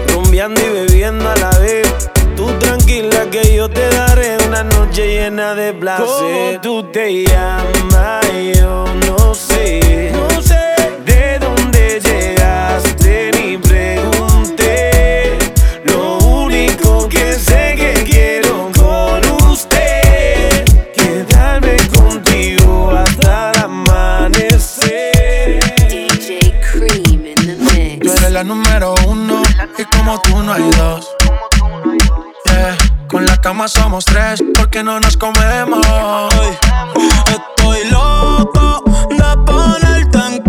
Rumbeando 0.09 0.61
y 0.61 0.71
bebiendo 0.71 1.29
a 1.29 1.37
la 1.37 1.51
vez. 1.59 1.89
Tú 2.37 2.47
tranquila 2.59 3.31
que 3.31 3.55
yo 3.55 3.69
te 3.69 3.89
daré 3.91 4.37
una 4.47 4.65
noche 4.65 5.07
llena 5.07 5.55
de 5.55 5.73
placer. 5.73 6.07
¿Cómo 6.07 6.61
tú 6.61 6.91
te 6.91 7.25
llamas? 7.25 8.24
Porque 34.75 34.83
no 34.83 34.99
nos 34.99 35.17
comemos. 35.17 35.87
Estoy 37.29 37.79
loco 37.93 38.83
de 39.09 39.37
ponerte 39.47 40.19
en 40.19 40.43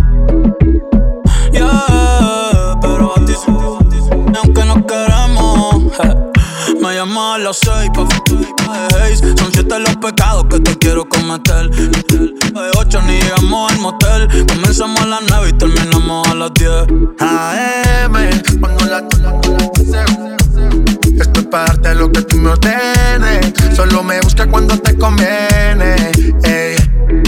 Yeah, 1.54 2.76
pero 2.82 3.14
a 3.16 3.26
ti 3.26 3.34
aunque 4.36 4.66
no 4.66 4.88
queremos. 4.88 5.92
Me 6.82 6.96
llama 6.96 7.36
a 7.36 7.38
las 7.38 7.58
seis 7.58 7.92
pa'. 7.94 8.08
Son 9.38 9.52
siete 9.54 9.80
los 9.80 9.96
pecados 9.98 10.46
que 10.50 10.60
te 10.60 10.76
quiero 10.80 11.08
cometer. 11.08 11.70
De 11.70 12.72
ocho 12.80 13.02
ni 13.04 13.20
llegamos 13.20 13.72
al 13.72 13.80
motel. 13.80 14.28
Comenzamos 14.48 15.02
a 15.02 15.06
las 15.06 15.22
nueve 15.30 15.50
y 15.50 15.54
terminamos 15.54 16.28
a 16.30 16.34
las 16.34 16.52
diez. 16.56 16.88
AM, 17.20 18.60
cuando 18.60 18.86
la 18.86 19.08
darte 21.86 22.00
lo 22.00 22.12
que 22.12 22.22
tú 22.24 22.38
me 22.38 22.50
ordenes. 22.50 23.54
Solo 23.76 24.04
me 24.04 24.20
busca 24.22 24.48
cuando 24.48 24.78
te 24.80 24.98
conviene. 24.98 25.96
Ey. 26.44 26.76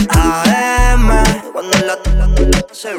AM, 0.10 1.10
cuando 1.54 1.78
la 1.86 1.98
Yo 2.84 2.98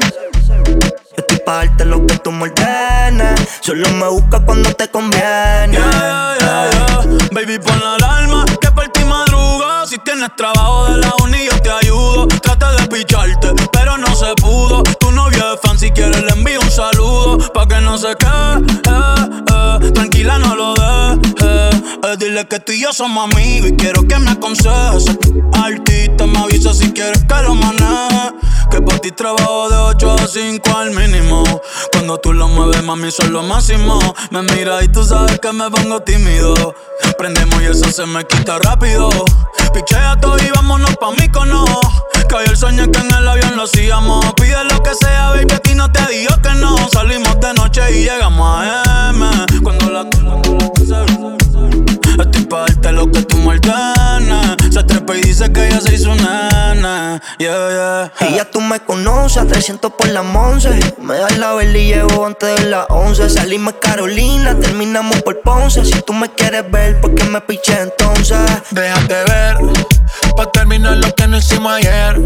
estoy 1.16 1.38
pa' 1.44 1.54
darte 1.56 1.84
lo 1.84 2.06
que 2.06 2.18
tú 2.18 2.30
me 2.30 2.44
ordenes. 2.44 3.40
Solo 3.60 3.88
me 3.90 4.08
busca 4.08 4.40
cuando 4.44 4.72
te 4.72 4.88
conviene. 4.88 5.72
Yeah, 5.72 6.36
yeah, 6.40 6.70
yeah. 6.70 7.28
Baby, 7.32 7.58
pon 7.58 7.80
la 7.80 7.94
alarma 7.94 8.44
que 8.60 8.70
por 8.70 8.88
ti 8.88 9.04
madruga. 9.04 9.86
Si 9.86 9.98
tienes 9.98 10.30
trabajo 10.36 10.86
de 10.86 10.98
la 10.98 11.12
uni, 11.22 11.46
yo 11.50 11.60
te 11.60 11.70
ayudo. 11.70 12.28
Traté 12.28 12.66
de 12.80 12.86
picharte, 12.88 13.52
pero 13.72 13.98
no 13.98 14.14
se 14.14 14.34
pudo. 14.36 14.82
Tu 15.00 15.10
novio 15.10 15.54
es 15.54 15.60
fan, 15.62 15.78
si 15.78 15.90
quieres 15.90 16.22
le 16.22 16.32
envío 16.32 16.60
un 16.60 16.70
saludo. 16.70 16.97
Pa' 17.54 17.66
que 17.66 17.80
no 17.80 17.98
se 17.98 18.14
quede, 18.16 18.80
eh, 18.90 19.92
tranquila, 19.92 20.38
no 20.38 20.54
lo 20.54 20.74
dejes. 20.74 21.82
Eh, 22.04 22.16
dile 22.18 22.46
que 22.46 22.60
tú 22.60 22.72
y 22.72 22.80
yo 22.80 22.92
somos 22.92 23.32
amigos 23.32 23.70
y 23.70 23.76
quiero 23.76 24.02
que 24.06 24.18
me 24.18 24.30
aconsejes. 24.30 25.06
Artista, 25.52 26.26
me 26.26 26.38
avisa 26.38 26.72
si 26.72 26.92
quieres 26.92 27.24
que 27.24 27.42
lo 27.42 27.54
maneje. 27.54 28.32
Que 28.70 28.82
por 28.82 28.98
ti 29.00 29.10
trabajo 29.10 29.68
de 29.70 29.76
8 29.76 30.12
a 30.12 30.26
5 30.28 30.76
al 30.76 30.90
mínimo. 30.90 31.42
Cuando 31.92 32.18
tú 32.18 32.32
lo 32.32 32.48
mueves, 32.48 32.82
mami, 32.82 33.10
son 33.10 33.32
lo 33.32 33.42
máximo. 33.42 33.98
Me 34.30 34.42
mira 34.42 34.82
y 34.84 34.88
tú 34.88 35.04
sabes 35.04 35.38
que 35.38 35.52
me 35.52 35.70
pongo 35.70 36.00
tímido. 36.00 36.74
Prendemos 37.16 37.62
y 37.62 37.66
eso 37.66 37.90
se 37.90 38.06
me 38.06 38.24
quita 38.24 38.58
rápido. 38.58 39.08
Pichea 39.72 40.16
todo 40.20 40.36
y 40.38 40.50
vámonos 40.50 40.96
pa' 40.96 41.12
mí 41.12 41.28
cono. 41.30 41.64
Que 42.28 42.34
hoy 42.34 42.44
el 42.46 42.56
sueño 42.56 42.90
que 42.90 43.00
en 43.00 43.12
el 43.14 43.26
avión 43.26 43.56
lo 43.56 43.64
hacíamos. 43.64 44.24
Pide 44.34 44.62
lo 44.64 44.82
que 44.82 44.94
sea, 44.94 45.30
baby, 45.30 45.52
a 45.52 45.58
ti 45.58 45.74
no 45.74 45.90
te 45.90 46.06
digo 46.08 46.34
que 46.42 46.50
no. 46.54 46.76
Salimos 46.90 47.27
de 47.36 47.54
noche 47.54 47.80
y 47.90 48.04
llegamos 48.04 48.46
a 48.46 49.10
M. 49.10 49.26
Cuando 49.62 49.90
la. 49.90 50.04
Cuando 50.04 50.58
la 50.86 51.28
Estoy 52.18 52.46
pa' 52.46 52.60
darte 52.60 52.92
lo 52.92 53.10
que 53.10 53.22
tú 53.22 53.38
ordenes. 53.48 54.56
Se 54.70 54.82
trepa 54.82 55.16
y 55.16 55.20
dice 55.22 55.52
que 55.52 55.68
ella 55.68 55.80
se 55.80 55.94
hizo 55.94 56.14
nana. 56.16 57.22
Yeah, 57.38 58.10
yeah. 58.18 58.28
Y 58.28 58.34
ya 58.36 58.44
tú 58.44 58.60
me 58.60 58.80
conoces, 58.80 59.46
300 59.46 59.92
por 59.92 60.08
la 60.08 60.22
11. 60.22 60.94
Me 61.00 61.16
das 61.16 61.38
la 61.38 61.54
vela 61.54 61.78
y 61.78 61.86
llevo 61.86 62.26
antes 62.26 62.60
de 62.60 62.70
las 62.70 62.86
11. 62.88 63.30
Salimos 63.30 63.74
Carolina, 63.80 64.58
terminamos 64.58 65.22
por 65.22 65.40
Ponce. 65.42 65.84
Si 65.84 66.00
tú 66.02 66.12
me 66.12 66.28
quieres 66.28 66.68
ver, 66.70 67.00
¿por 67.00 67.14
qué 67.14 67.24
me 67.24 67.40
piché 67.40 67.80
entonces? 67.80 68.38
Déjate 68.70 69.14
ver, 69.24 69.56
pa' 70.36 70.50
terminar 70.50 70.96
lo 70.96 71.14
que 71.14 71.28
no 71.28 71.38
hicimos 71.38 71.72
ayer. 71.72 72.20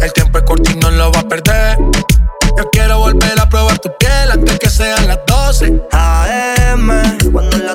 El 0.00 0.12
tiempo 0.12 0.38
es 0.38 0.44
corto 0.44 0.70
y 0.70 0.76
no 0.76 0.90
lo 0.90 1.10
va 1.10 1.20
a 1.20 1.28
perder. 1.28 1.78
Yo 2.56 2.70
quiero 2.70 2.98
volver 2.98 3.38
a 3.38 3.48
probar 3.48 3.78
tu 3.78 3.90
piel 3.98 4.30
antes 4.32 4.58
que 4.58 4.70
sean 4.70 5.06
las 5.06 5.18
12. 5.26 5.82
AM, 5.92 6.90
cuando 7.30 7.58
la 7.58 7.74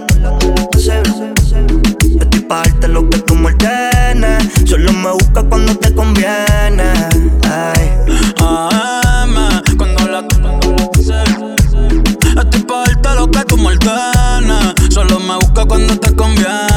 Yo 0.79 2.19
estoy 2.19 2.41
pa' 2.41 2.63
darte 2.63 2.87
lo 2.87 3.07
que 3.07 3.19
tú 3.19 3.35
me 3.35 3.47
ordenes. 3.47 4.49
Solo 4.65 4.91
me 4.93 5.11
busca 5.11 5.43
cuando 5.43 5.75
te 5.75 5.93
conviene. 5.93 6.93
Ay. 7.49 7.91
AM, 8.39 9.61
cuando 9.77 10.07
la 10.07 10.19
Estoy 12.41 12.63
pa' 12.63 12.83
darte 12.85 13.15
lo 13.15 13.29
que 13.29 13.45
tú 13.45 13.57
me 13.57 13.67
ordenes. 13.67 14.73
Solo 14.89 15.19
me 15.19 15.35
busca 15.35 15.65
cuando 15.65 15.95
te 15.99 16.15
conviene. 16.15 16.70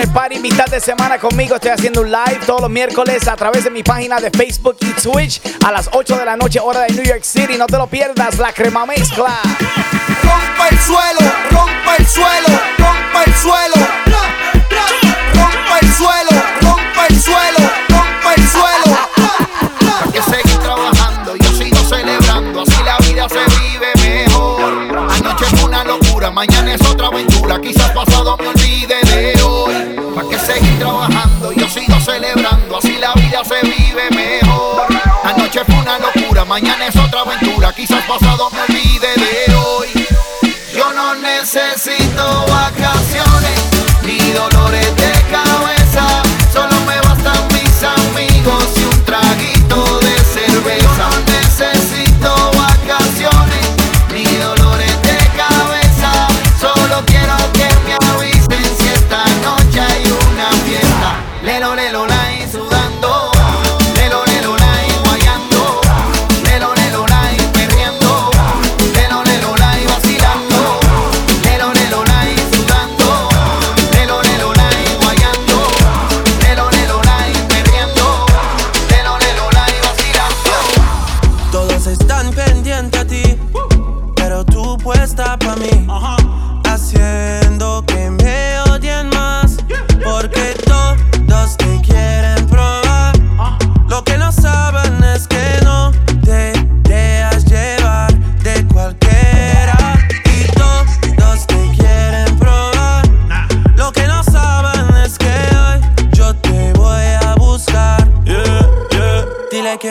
El 0.00 0.08
party 0.08 0.38
mitad 0.38 0.64
de 0.64 0.80
semana 0.80 1.18
conmigo, 1.18 1.56
estoy 1.56 1.72
haciendo 1.72 2.00
un 2.00 2.10
live 2.10 2.40
todos 2.46 2.62
los 2.62 2.70
miércoles 2.70 3.28
a 3.28 3.36
través 3.36 3.64
de 3.64 3.70
mi 3.70 3.82
página 3.82 4.18
de 4.18 4.30
Facebook 4.30 4.76
y 4.80 4.86
Twitch 4.94 5.42
a 5.62 5.70
las 5.70 5.90
8 5.92 6.16
de 6.16 6.24
la 6.24 6.38
noche, 6.38 6.58
hora 6.58 6.80
de 6.80 6.94
New 6.94 7.04
York 7.04 7.22
City. 7.22 7.58
No 7.58 7.66
te 7.66 7.76
lo 7.76 7.86
pierdas, 7.86 8.38
la 8.38 8.50
crema 8.50 8.86
mezcla. 8.86 9.42
Rompa 10.22 10.68
el 10.70 10.78
suelo, 10.78 11.32
rompa 11.50 11.96
el 11.98 12.06
suelo, 12.06 12.60
rompa 12.78 13.24
el 13.26 13.34
suelo. 13.34 13.74
Rompa 15.34 15.78
el 15.82 15.92
suelo, 15.92 16.42
rompa 16.62 17.06
el 17.06 17.20
suelo, 17.20 17.70
rompa 17.90 18.34
el 18.36 18.48
suelo. 18.48 18.98
Hay 20.02 20.12
que 20.12 20.22
seguir 20.22 20.58
trabajando, 20.60 21.36
yo 21.36 21.52
sigo 21.52 21.76
celebrando, 21.76 22.62
así 22.62 22.82
la 22.84 22.96
vida 23.06 23.28
se 23.28 23.44
vive 23.60 23.92
mejor. 23.96 25.10
Anoche 25.10 25.44
fue 25.44 25.64
una 25.64 25.84
locura, 25.84 26.30
mañana 26.30 26.72
es 26.72 26.80
otra 26.88 27.08
aventura, 27.08 27.60
quizás 27.60 27.90
pasado 27.90 28.38
me 28.38 28.48
olvide 28.48 28.98
de 29.04 29.39
trabajando, 30.80 31.52
yo 31.52 31.68
sigo 31.68 32.00
celebrando, 32.00 32.78
así 32.78 32.96
la 32.96 33.12
vida 33.14 33.44
se 33.44 33.60
vive 33.62 34.08
mejor. 34.10 34.86
Anoche 35.24 35.62
fue 35.64 35.74
una 35.74 35.98
locura, 35.98 36.44
mañana 36.46 36.86
es 36.86 36.96
otra 36.96 37.20
aventura, 37.20 37.72
quizás 37.74 38.02
pasado 38.06 38.50
me 38.50 38.62
olvide 38.62 39.14
de 39.14 39.54
hoy. 39.54 39.88
Yo 40.74 40.92
no 40.92 41.14
necesito 41.16 42.46
vacaciones 42.48 42.99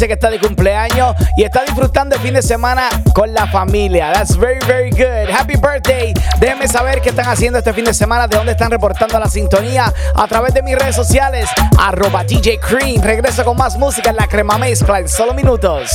dice 0.00 0.08
que 0.08 0.14
está 0.14 0.30
de 0.30 0.40
cumpleaños 0.40 1.14
y 1.36 1.42
está 1.42 1.62
disfrutando 1.62 2.16
el 2.16 2.22
fin 2.22 2.32
de 2.32 2.40
semana 2.40 2.88
con 3.12 3.34
la 3.34 3.46
familia. 3.48 4.10
That's 4.14 4.34
very, 4.34 4.58
very 4.66 4.88
good. 4.88 5.30
Happy 5.30 5.56
birthday. 5.56 6.14
Déjenme 6.38 6.68
saber 6.68 7.02
qué 7.02 7.10
están 7.10 7.28
haciendo 7.28 7.58
este 7.58 7.74
fin 7.74 7.84
de 7.84 7.92
semana, 7.92 8.26
de 8.26 8.34
dónde 8.34 8.52
están 8.52 8.70
reportando 8.70 9.18
la 9.18 9.28
sintonía 9.28 9.92
a 10.14 10.26
través 10.26 10.54
de 10.54 10.62
mis 10.62 10.74
redes 10.74 10.96
sociales, 10.96 11.50
arroba 11.78 12.24
DJ 12.24 12.60
Cream. 12.60 13.02
Regreso 13.02 13.44
con 13.44 13.58
más 13.58 13.76
música 13.76 14.08
en 14.08 14.16
la 14.16 14.26
crema 14.26 14.56
mezcla 14.56 15.00
en 15.00 15.06
solo 15.06 15.34
minutos. 15.34 15.90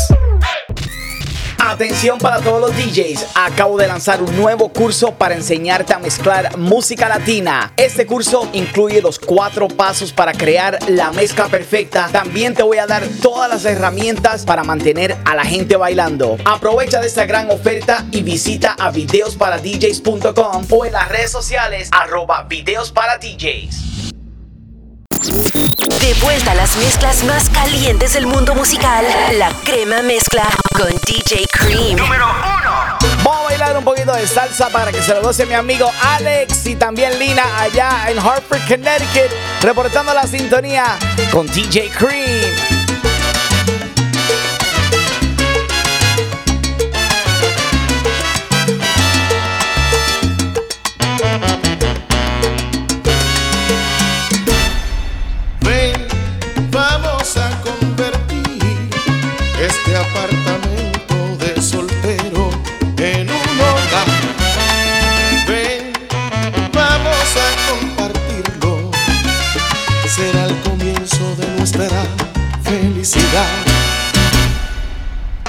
Atención 1.75 2.19
para 2.19 2.39
todos 2.39 2.61
los 2.61 2.71
DJs, 2.73 3.31
acabo 3.35 3.77
de 3.77 3.85
lanzar 3.85 4.23
un 4.23 4.33
nuevo 4.37 4.69
curso 4.69 5.15
para 5.15 5.35
enseñarte 5.35 5.93
a 5.93 5.99
mezclar 5.99 6.57
música 6.57 7.09
latina. 7.09 7.73
Este 7.75 8.05
curso 8.05 8.47
incluye 8.53 9.01
los 9.01 9.19
cuatro 9.19 9.67
pasos 9.67 10.13
para 10.13 10.31
crear 10.31 10.79
la 10.87 11.11
mezcla 11.11 11.47
perfecta. 11.47 12.07
También 12.13 12.53
te 12.53 12.63
voy 12.63 12.77
a 12.77 12.87
dar 12.87 13.03
todas 13.21 13.49
las 13.49 13.65
herramientas 13.65 14.45
para 14.45 14.63
mantener 14.63 15.17
a 15.25 15.35
la 15.35 15.43
gente 15.43 15.75
bailando. 15.75 16.37
Aprovecha 16.45 17.01
de 17.01 17.07
esta 17.07 17.25
gran 17.25 17.51
oferta 17.51 18.05
y 18.09 18.21
visita 18.21 18.77
a 18.79 18.89
videosparadjs.com 18.91 20.67
o 20.69 20.85
en 20.85 20.93
las 20.93 21.09
redes 21.09 21.31
sociales 21.31 21.89
arroba 21.91 22.43
videos 22.43 22.93
para 22.93 23.17
DJs. 23.17 24.13
De 25.99 26.13
vuelta 26.21 26.51
a 26.51 26.55
las 26.55 26.77
mezclas 26.77 27.25
más 27.25 27.49
calientes 27.49 28.13
del 28.13 28.27
mundo 28.27 28.55
musical, 28.55 29.05
la 29.37 29.51
crema 29.65 30.01
mezcla 30.03 30.47
con 30.77 30.89
DJ 31.05 31.45
Cream. 31.51 31.97
Número 31.97 32.25
uno. 32.25 32.97
Vamos 33.23 33.39
a 33.39 33.43
bailar 33.43 33.77
un 33.77 33.83
poquito 33.83 34.13
de 34.13 34.27
salsa 34.27 34.69
para 34.69 34.91
que 34.91 35.01
se 35.01 35.13
lo 35.13 35.21
goce 35.21 35.45
mi 35.45 35.53
amigo 35.53 35.89
Alex 36.01 36.65
y 36.67 36.75
también 36.75 37.17
Lina 37.17 37.43
allá 37.59 38.09
en 38.09 38.19
Hartford, 38.19 38.61
Connecticut, 38.67 39.31
reportando 39.61 40.13
la 40.13 40.27
sintonía 40.27 40.97
con 41.31 41.47
DJ 41.47 41.89
Cream. 41.97 42.64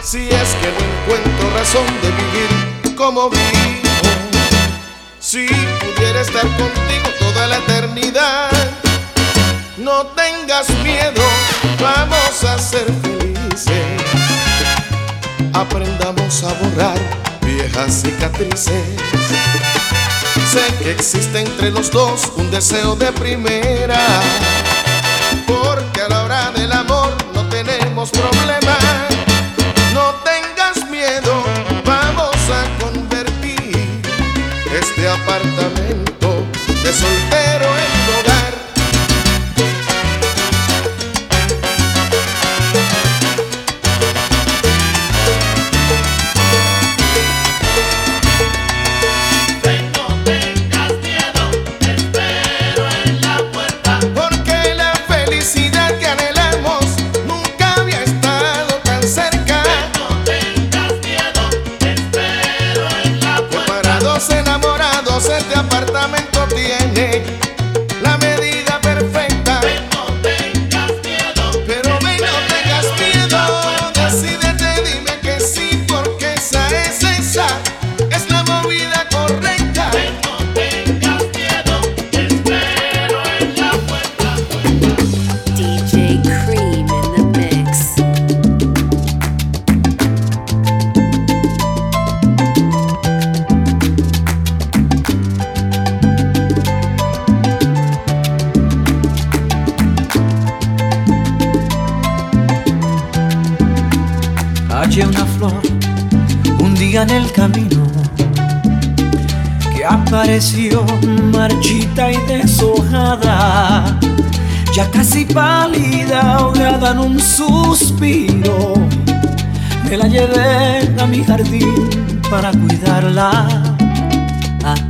Si 0.03 0.29
es 0.29 0.55
que 0.55 0.69
no 0.69 0.79
encuentro 1.03 1.51
razón 1.57 1.87
de 2.01 2.11
vivir 2.11 2.95
como 2.97 3.29
vivo, 3.29 3.41
si 5.21 5.47
pudiera 5.47 6.21
estar 6.21 6.43
contigo 6.43 7.09
toda 7.19 7.47
la 7.49 7.57
eternidad, 7.59 8.51
no 9.77 10.07
tengas 10.15 10.71
miedo, 10.85 11.23
vamos 11.81 12.45
a 12.45 12.59
ser 12.59 12.87
felices. 13.03 14.03
Aprendamos 15.53 16.45
a 16.45 16.53
borrar 16.55 16.99
viejas 17.43 18.03
cicatrices. 18.03 19.01
Sé 20.53 20.75
que 20.83 20.93
existe 20.93 21.41
entre 21.41 21.71
los 21.71 21.91
dos 21.91 22.33
un 22.37 22.51
deseo 22.51 22.95
de 22.95 23.11
primera, 23.13 24.01
porque 25.47 26.01
a 26.03 26.09
la 26.09 26.23
hora 26.25 26.51
de 26.53 26.65
problemas. 28.11 28.78
No 29.93 30.15
tengas 30.24 30.89
miedo, 30.91 31.45
vamos 31.85 32.37
a 32.51 32.85
convertir 32.85 34.03
este 34.73 35.09
apartamento 35.09 36.45
de 36.83 36.93
soltero. 36.93 37.36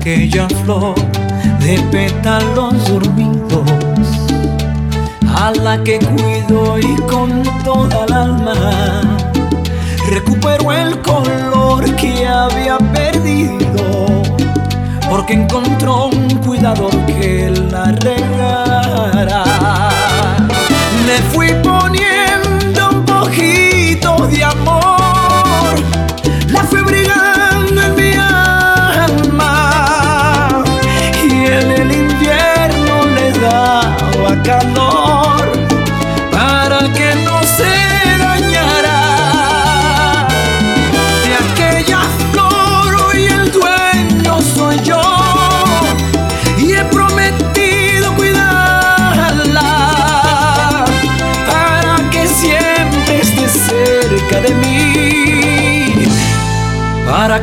aquella 0.06 0.46
flor 0.62 0.94
de 1.58 1.80
pétalos 1.90 2.74
dormidos 2.88 3.68
a 5.34 5.50
la 5.50 5.82
que 5.82 5.98
cuido 5.98 6.78
y 6.78 6.94
con 7.10 7.42
toda 7.64 8.04
el 8.04 8.12
alma 8.12 9.18
recupero 10.08 10.70
el 10.70 11.02
color 11.02 11.84
que 11.96 12.24
había 12.24 12.78
perdido 12.78 14.22
porque 15.10 15.32
encontró 15.32 16.06
un 16.06 16.28
cuidador 16.36 16.94
que 17.06 17.50
la 17.50 17.86
regara. 17.90 19.44
Me 21.04 21.16
fui 21.32 21.48
poniendo 21.64 22.05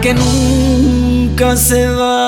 que 0.04 0.14
nunca 0.14 1.56
se 1.56 1.88
va. 1.88 2.23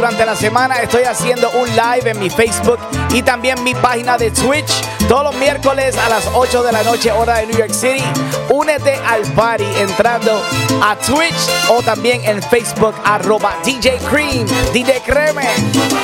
durante 0.00 0.24
la 0.24 0.34
semana 0.34 0.76
estoy 0.76 1.02
haciendo 1.02 1.50
un 1.50 1.68
live 1.68 2.12
en 2.12 2.18
mi 2.18 2.30
Facebook 2.30 2.78
y 3.12 3.20
también 3.20 3.62
mi 3.62 3.74
página 3.74 4.16
de 4.16 4.30
Twitch 4.30 4.72
todos 5.06 5.24
los 5.24 5.34
miércoles 5.34 5.94
a 5.98 6.08
las 6.08 6.26
8 6.32 6.62
de 6.62 6.72
la 6.72 6.82
noche 6.84 7.12
hora 7.12 7.36
de 7.36 7.46
New 7.48 7.58
York 7.58 7.74
City. 7.74 8.02
Únete 8.48 8.94
al 9.06 9.20
party 9.34 9.66
entrando 9.78 10.42
a 10.82 10.96
Twitch 10.96 11.36
o 11.68 11.82
también 11.82 12.22
en 12.24 12.42
Facebook 12.42 12.94
arroba 13.04 13.58
DJ 13.62 13.98
Cream, 14.10 14.46
DJ 14.72 15.02
Creme. 15.04 15.99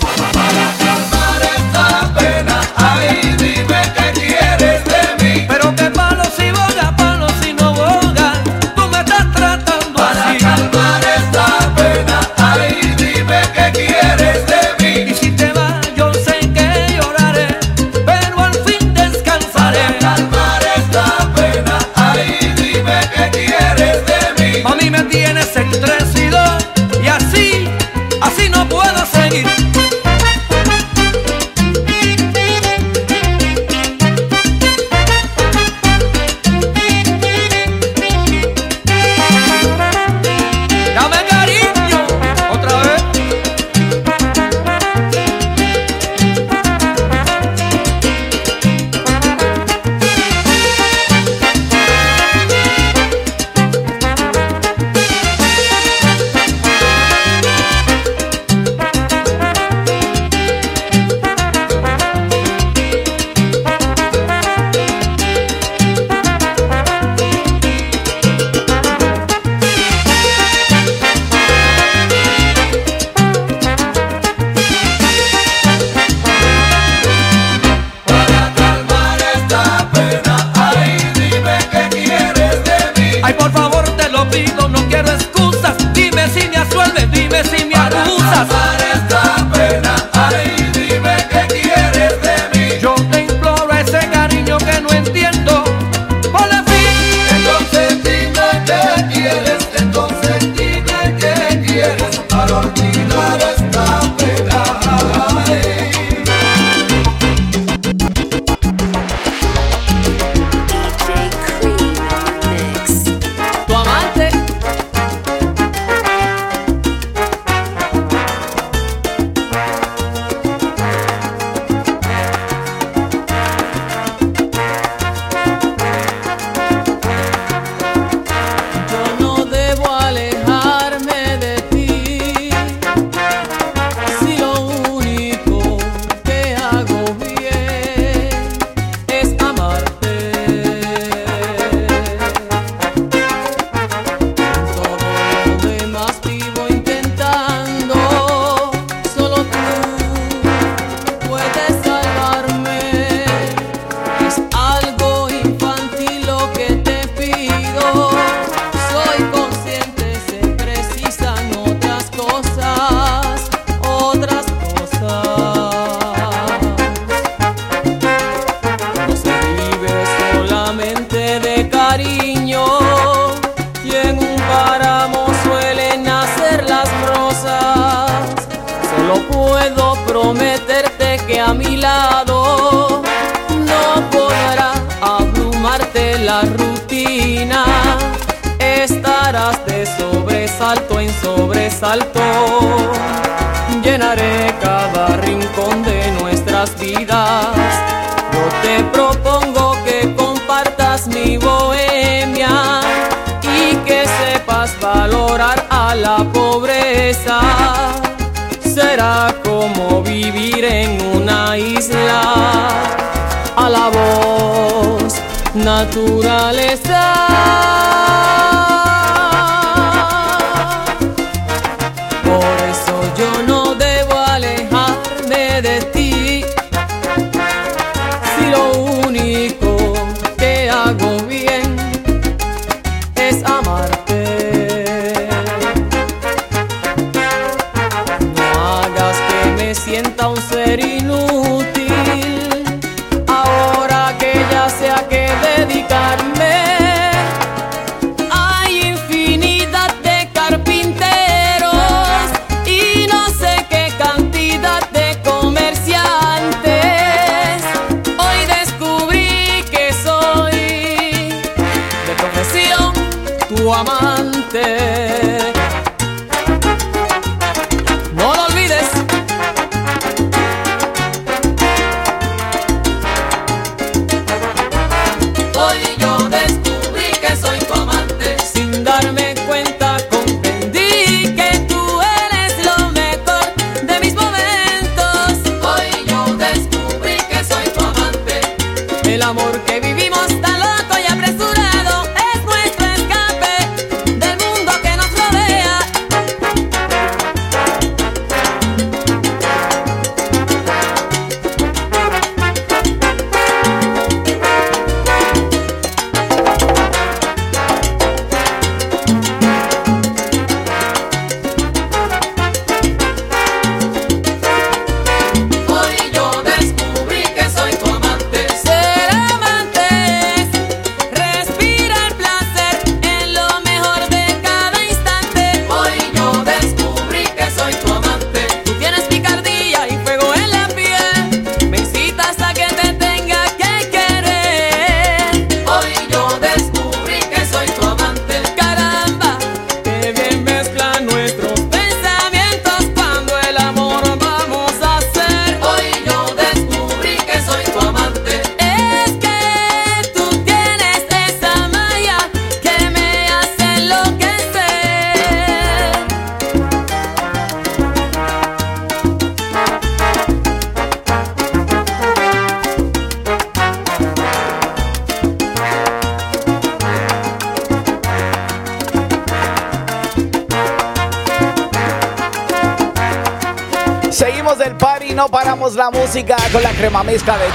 naturaleza. 215.96 217.00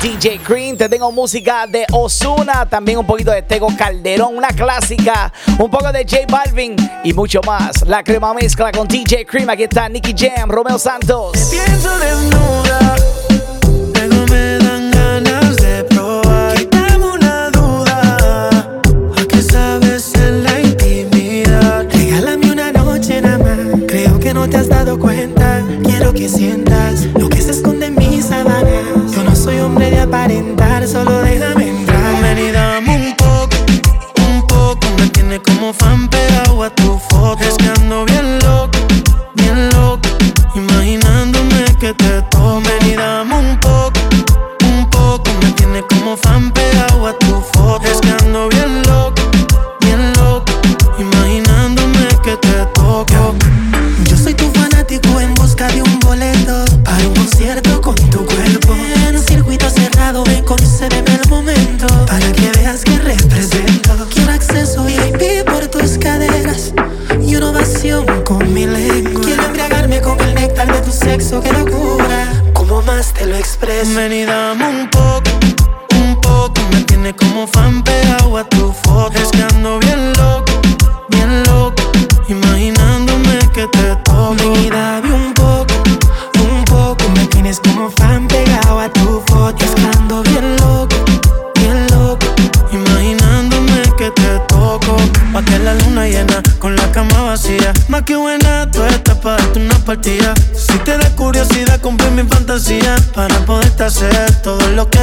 DJ 0.02 0.40
Green, 0.48 0.76
te 0.76 0.90
tengo 0.90 1.12
música 1.12 1.68
de 1.68 1.86
Osuna, 1.92 2.66
también 2.68 2.98
un 2.98 3.06
poquito 3.06 3.30
de 3.30 3.44
Tego 3.44 3.68
Calderón, 3.78 4.36
una 4.36 4.48
clásica, 4.48 5.32
un 5.60 5.70
poco 5.70 5.92
de 5.92 6.00
J 6.10 6.26
Balvin 6.28 6.76
y 7.04 7.14
mucho 7.14 7.40
más. 7.46 7.86
La 7.86 8.04
crema 8.04 8.34
mezcla 8.34 8.72
con 8.72 8.88
DJ 8.88 9.28
Cream, 9.28 9.48
aquí 9.52 9.64
está 9.64 9.88
Nicky 9.88 10.16
Jam, 10.18 10.50
Romeo 10.50 10.80
Santos. 10.80 11.34
Te 11.34 11.46
pienso 11.52 12.00
desnuda, 12.00 12.96
pero 13.94 14.26
me 14.26 14.58
dan 14.58 14.90
ganas 14.90 15.56
de 15.58 15.84
probar. 15.84 16.58
Quítame 16.58 17.06
una 17.06 17.52
duda, 17.52 18.50
¿a 18.50 19.26
qué 19.30 19.42
sabes 19.44 20.16
en 20.16 20.44
la 20.44 20.62
intimidad? 20.62 21.86
Regálame 21.92 22.52
una 22.52 22.72
noche 22.72 23.22
nada 23.22 23.38
más, 23.38 23.82
creo 23.88 24.20
que 24.20 24.34
no 24.34 24.50
te 24.50 24.58
has 24.58 24.68
dado 24.68 24.98
cuenta, 24.98 25.64
quiero 25.84 26.12
que 26.12 26.28
sientas 26.28 27.04
lo 27.14 27.30
Andare 30.42 30.88
solo 30.88 31.22
lejos 31.22 31.51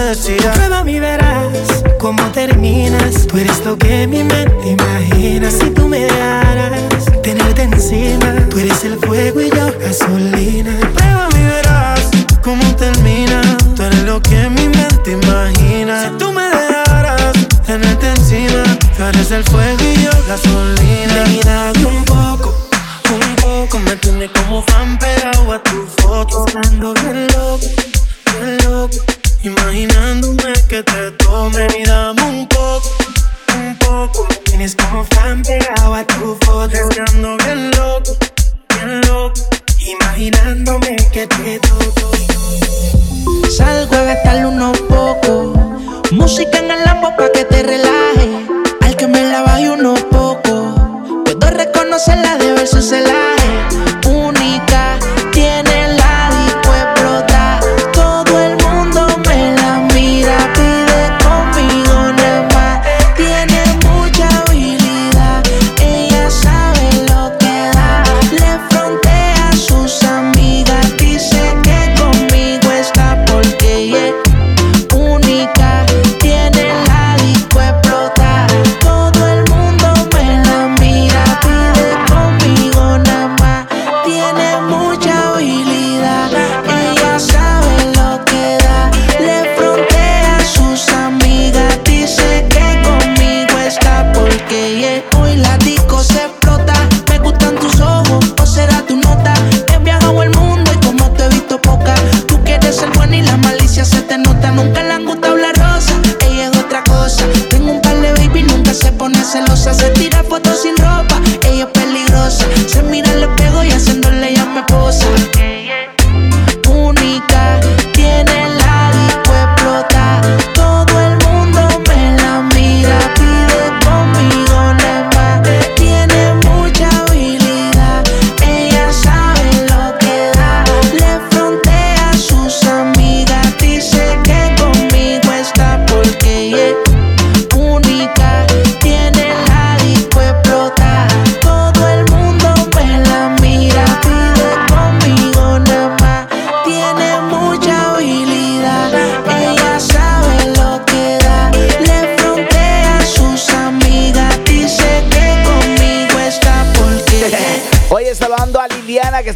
fantasía. 0.08 0.52
Prueba 0.52 0.84
mi 0.84 1.00
verás 1.00 1.84
cómo 1.98 2.22
terminas. 2.32 3.26
Tú 3.26 3.38
eres 3.38 3.64
lo 3.64 3.76
que 3.76 4.06
mi 4.06 4.24
mente 4.24 4.76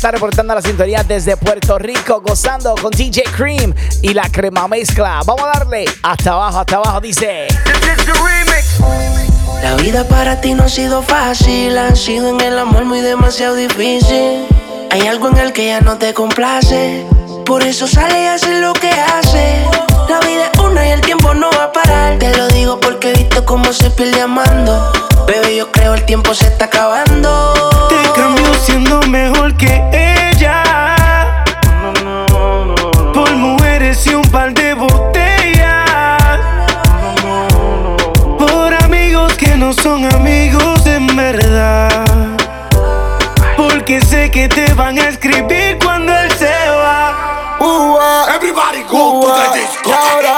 está 0.02 0.10
reportando 0.10 0.52
la 0.52 0.60
sintonía 0.60 1.04
desde 1.04 1.36
Puerto 1.36 1.78
Rico, 1.78 2.20
gozando 2.26 2.74
con 2.74 2.90
DJ 2.90 3.22
Cream 3.36 3.72
y 4.02 4.12
la 4.12 4.28
crema 4.32 4.66
mezcla. 4.66 5.20
Vamos 5.24 5.44
a 5.44 5.58
darle 5.60 5.84
hasta 6.02 6.32
abajo, 6.32 6.58
hasta 6.58 6.74
abajo, 6.74 7.00
dice. 7.00 7.46
La 9.62 9.76
vida 9.76 10.02
para 10.08 10.40
ti 10.40 10.54
no 10.54 10.64
ha 10.64 10.68
sido 10.68 11.02
fácil, 11.02 11.78
ha 11.78 11.94
sido 11.94 12.30
en 12.30 12.40
el 12.40 12.58
amor 12.58 12.84
muy 12.84 13.00
demasiado 13.00 13.54
difícil. 13.54 14.44
Hay 14.90 15.06
algo 15.06 15.28
en 15.28 15.36
el 15.36 15.52
que 15.52 15.66
ya 15.66 15.80
no 15.80 15.96
te 15.98 16.12
complace. 16.12 17.06
Por 17.52 17.62
eso 17.64 17.86
sale 17.86 18.22
y 18.22 18.26
hace 18.28 18.62
lo 18.62 18.72
que 18.72 18.88
hace. 18.88 19.66
La 20.08 20.20
vida 20.20 20.50
es 20.50 20.58
una 20.58 20.88
y 20.88 20.90
el 20.90 21.02
tiempo 21.02 21.34
no 21.34 21.50
va 21.50 21.64
a 21.64 21.72
parar. 21.72 22.18
Te 22.18 22.34
lo 22.34 22.48
digo 22.48 22.80
porque 22.80 23.10
he 23.10 23.12
visto 23.12 23.44
cómo 23.44 23.74
se 23.74 23.90
pierde 23.90 24.22
amando. 24.22 24.90
Bebé, 25.26 25.56
yo 25.56 25.70
creo 25.70 25.92
el 25.92 26.02
tiempo 26.06 26.32
se 26.32 26.46
está 26.46 26.64
acabando. 26.64 27.52
Te 27.90 28.10
cambio 28.18 28.54
siendo 28.54 29.02
mejor 29.02 29.54
que 29.58 29.84
ella. 29.92 31.44
Por 33.12 33.30
mujeres 33.36 34.06
y 34.06 34.14
un 34.14 34.24
par 34.30 34.54
de 34.54 34.72
botellas. 34.72 36.40
Por 38.38 38.82
amigos 38.82 39.34
que 39.34 39.58
no 39.58 39.74
son 39.74 40.06
amigos 40.06 40.86
en 40.86 41.06
verdad. 41.14 42.06
Porque 43.58 44.00
sé 44.00 44.30
que 44.30 44.48
te 44.48 44.72
van 44.72 44.98
a 44.98 45.10
escribir 45.10 45.78
cuando 45.84 46.01
Everybody 48.93 49.20
go 49.20 49.20
to 49.23 49.27
ua. 49.27 49.35
the 49.48 49.59
disco. 49.59 50.31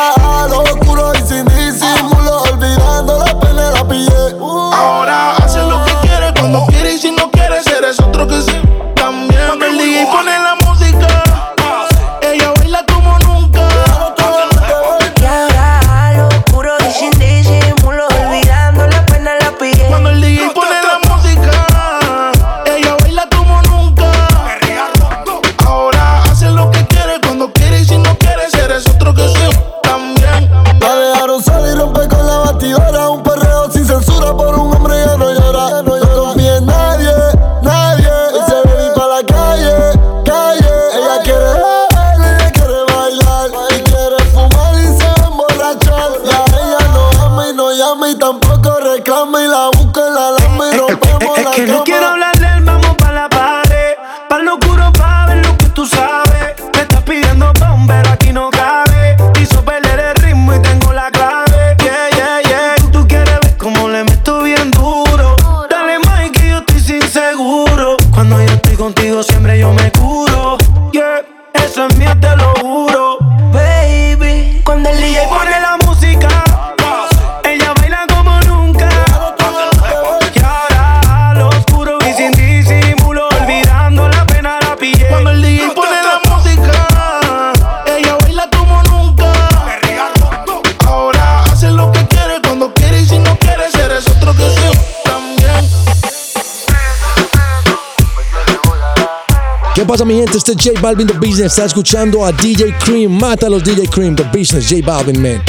Pasa 99.94 100.04
mi 100.04 100.14
gente? 100.14 100.36
Este 100.36 100.50
es 100.50 100.58
J 100.60 100.80
Balvin 100.80 101.06
The 101.06 101.12
Business. 101.12 101.52
Está 101.52 101.66
escuchando 101.66 102.24
a 102.24 102.32
DJ 102.32 102.76
Cream. 102.78 103.12
Mata 103.12 103.46
a 103.46 103.48
los 103.48 103.62
DJ 103.62 103.86
Cream 103.88 104.16
The 104.16 104.24
Business. 104.24 104.68
J 104.68 104.84
Balvin, 104.84 105.22
man. 105.22 105.40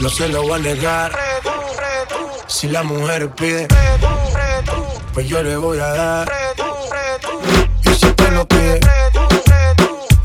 No 0.00 0.10
se 0.10 0.28
lo 0.28 0.42
voy 0.42 0.54
a 0.54 0.58
negar. 0.58 1.12
Si 2.48 2.66
la 2.66 2.82
mujer 2.82 3.30
pide, 3.30 3.68
pues 5.14 5.28
yo 5.28 5.40
le 5.40 5.56
voy 5.56 5.78
a 5.78 5.86
dar. 5.86 6.32
Y 7.84 7.94
si 7.94 8.06
el 8.06 8.14
pueblo 8.16 8.48
pide, 8.48 8.80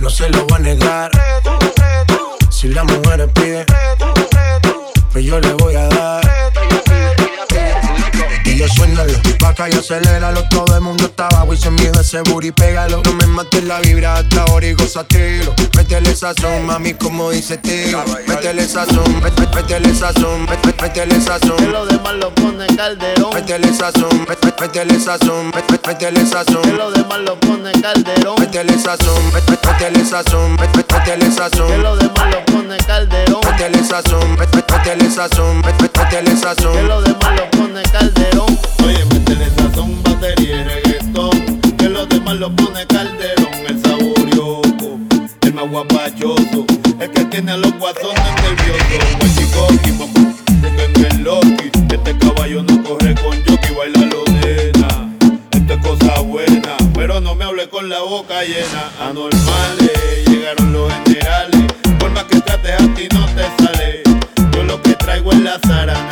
no 0.01 0.09
se 0.09 0.29
lo 0.29 0.45
voy 0.47 0.57
a 0.57 0.59
negar. 0.59 1.11
Si 2.49 2.67
la 2.69 2.83
mujer 2.83 3.29
pide, 3.33 3.65
pues 5.11 5.23
yo 5.23 5.39
le 5.39 5.53
voy 5.53 5.75
a 5.75 5.87
dar. 5.87 6.20
Y 8.61 8.63
yo 8.63 8.67
suénalo, 8.75 9.13
vaca 9.39 9.67
y 9.69 9.73
aceléralo. 9.73 10.43
Todo 10.49 10.75
el 10.75 10.81
mundo 10.81 11.05
está 11.05 11.25
abajo 11.29 11.51
y 11.51 11.57
se 11.57 11.71
mide 11.71 11.99
ese 11.99 12.21
booty, 12.21 12.51
pégalo. 12.51 13.01
No 13.03 13.11
me 13.13 13.25
mates 13.25 13.63
la 13.63 13.79
vibra 13.79 14.17
hasta 14.17 14.43
ahora 14.43 14.67
y 14.67 14.73
gozatelo. 14.73 15.55
Métele 15.75 16.15
sazón, 16.15 16.67
mami, 16.67 16.93
como 16.93 17.31
dice 17.31 17.57
tío. 17.57 18.03
Métele 18.27 18.67
sazón, 18.67 19.19
mé- 19.19 19.31
mé- 19.31 19.47
métele 19.55 19.95
sazón, 19.95 20.45
mé- 20.45 20.57
mé- 20.63 20.75
métele 20.79 21.19
sazón. 21.19 21.57
Que 21.57 21.65
los 21.65 21.87
demás 21.89 22.13
lo 22.13 22.35
pone 22.35 22.67
calderón. 22.75 23.33
Métele 23.33 23.73
sazón, 23.73 24.09
mé- 24.29 24.37
mé- 24.43 24.53
métele 24.61 24.99
sazón, 24.99 25.47
mé- 25.49 25.63
mé- 25.67 25.79
métele 25.87 26.25
sazón. 26.27 26.61
Que 26.61 26.71
los 26.73 26.93
demás 26.93 27.19
lo 27.25 27.39
pone 27.39 27.71
calderón. 27.81 28.35
Métele 28.39 28.77
sazón, 28.77 29.23
mé- 29.33 29.41
mé- 29.41 29.57
métele 29.65 30.05
sazón, 30.05 30.55
mé- 30.57 30.67
mé- 30.67 30.85
métele 30.93 31.31
sazón. 31.31 31.67
Que 31.67 31.77
los 31.79 31.97
demás 31.97 32.29
lo 32.31 32.45
pone 32.45 32.77
calderón. 32.85 33.41
Métele 33.43 33.83
sazón, 33.83 34.35
mé- 34.37 34.45
mé- 34.53 34.63
métele 34.71 35.09
sazón, 35.09 35.61
mé- 35.61 35.73
mé- 35.81 35.89
métele 35.97 36.37
sazón. 36.37 36.73
Que 36.73 36.83
los 36.83 37.03
demás 37.03 37.35
lo 37.39 37.49
pone 37.49 37.81
calderón. 37.91 38.50
Oye, 38.85 39.05
métele 39.05 39.49
sazón, 39.57 40.01
batería 40.03 40.61
y 40.61 40.63
reggaetón. 40.63 41.61
Que 41.77 41.89
los 41.89 42.07
demás 42.09 42.35
lo 42.35 42.55
pone 42.55 42.85
calderón. 42.87 43.53
El 43.67 43.81
saborioco, 43.81 44.99
el 45.41 45.53
más 45.53 45.69
guapachoso. 45.69 46.65
El 46.99 47.09
que 47.11 47.25
tiene 47.25 47.51
a 47.53 47.57
los 47.57 47.73
guasones 47.79 48.33
nerviosos. 48.43 49.01
Guachicoqui, 49.19 49.91
mamá, 49.93 50.33
porque 50.61 50.87
no 50.99 51.07
es 51.07 51.19
loqui. 51.19 51.71
Este 51.93 52.17
caballo 52.17 52.63
no 52.63 52.83
corre 52.83 53.15
con 53.15 53.35
jockey, 53.45 53.75
baila 53.75 54.05
lo 54.05 54.23
nena. 54.25 55.09
Esto 55.51 55.73
es 55.73 55.79
cosa 55.79 56.19
buena, 56.21 56.77
pero 56.93 57.19
no 57.21 57.35
me 57.35 57.45
hable 57.45 57.69
con 57.69 57.89
la 57.89 58.01
boca 58.01 58.43
llena. 58.43 58.91
Anormales, 59.09 60.27
llegaron 60.27 60.73
los 60.73 60.91
generales. 61.05 61.61
Por 61.99 62.11
más 62.11 62.25
que 62.25 62.39
trates 62.41 62.73
a 62.73 62.93
ti 62.93 63.07
no 63.13 63.25
te 63.27 63.63
sale. 63.63 64.03
Yo 64.53 64.63
lo 64.63 64.81
que 64.81 64.93
traigo 64.95 65.31
es 65.31 65.39
la 65.39 65.59
zaranana. 65.65 66.10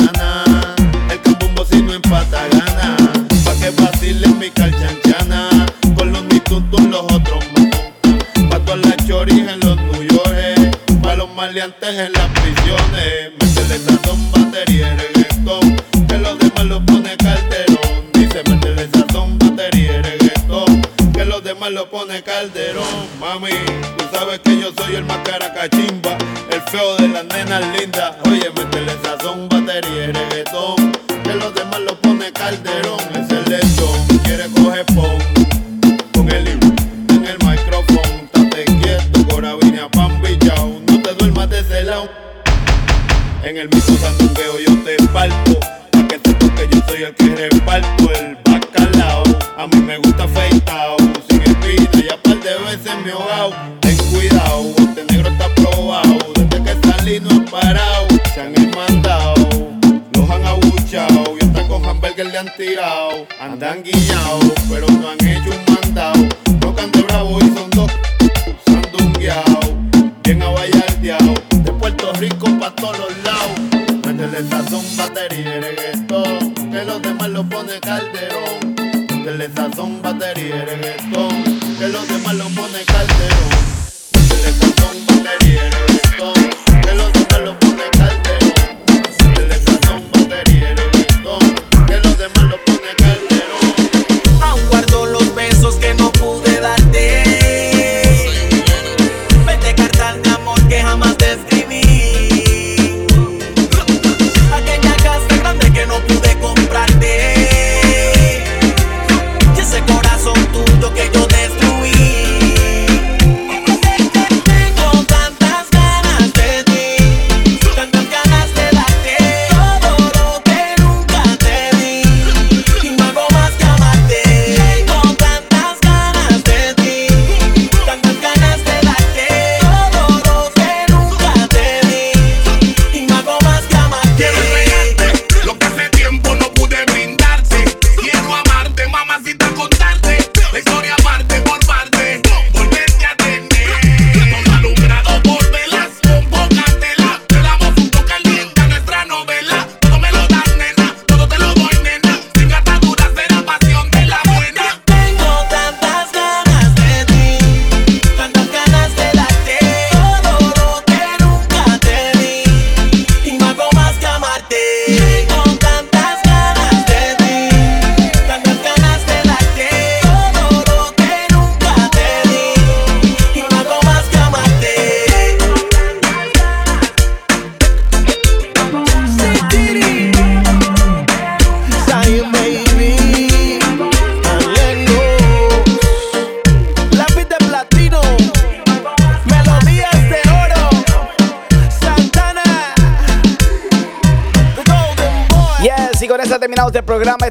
Maleantes 11.39 11.97
en 11.97 12.11
las 12.11 12.27
prisiones. 12.31 13.31
Métele 13.39 13.79
sazón, 13.79 14.31
batería 14.33 14.93
y. 15.15 16.05
Que 16.05 16.17
los 16.17 16.37
demás 16.37 16.65
lo 16.65 16.85
pone 16.85 17.15
calderón. 17.15 18.11
Dice, 18.11 18.43
métele 18.49 18.89
sazón, 18.93 19.39
batería 19.39 20.01
reggaetón. 20.01 20.81
Que 21.13 21.23
los 21.23 21.41
demás 21.41 21.71
lo 21.71 21.89
pone 21.89 22.21
calderón. 22.23 23.07
Mami, 23.21 23.51
tú 23.97 24.03
sabes 24.11 24.39
que 24.39 24.59
yo 24.59 24.73
soy 24.77 24.97
el 24.97 25.05
más 25.05 25.19
caracachimba. 25.19 26.17
El 26.51 26.61
feo 26.63 26.97
de 26.97 27.07
las 27.07 27.23
nenas 27.23 27.63
lindas. 27.79 28.17
Oye, 28.25 28.49
métele 28.57 28.97
sazón, 29.01 29.47
batería 29.47 30.07
reggaetón. 30.07 30.91
Que 31.23 31.35
los 31.35 31.55
demás 31.55 31.79
lo 31.79 31.95
pone 32.01 32.33
calderón. 32.33 33.08
Andan 63.61 63.83
guillados, 63.83 64.53
pero 64.69 64.87
no 64.87 65.09
han 65.09 65.27
hecho 65.27 65.49
un 65.49 65.75
mandado. 65.75 66.29
No 66.61 66.73
cante 66.73 67.01
bravo 67.01 67.39
y 67.41 67.53
son 67.53 67.69
dos 67.71 67.91
sandungueados. 68.65 69.73
Bien 70.23 70.41
abayardeado, 70.41 71.33
de 71.63 71.71
Puerto 71.73 72.13
Rico 72.13 72.47
pa' 72.57 72.73
todos 72.75 72.97
los 72.99 73.09
lados. 73.21 73.59
Métele 74.05 74.47
sazón, 74.49 74.85
batería 74.95 75.48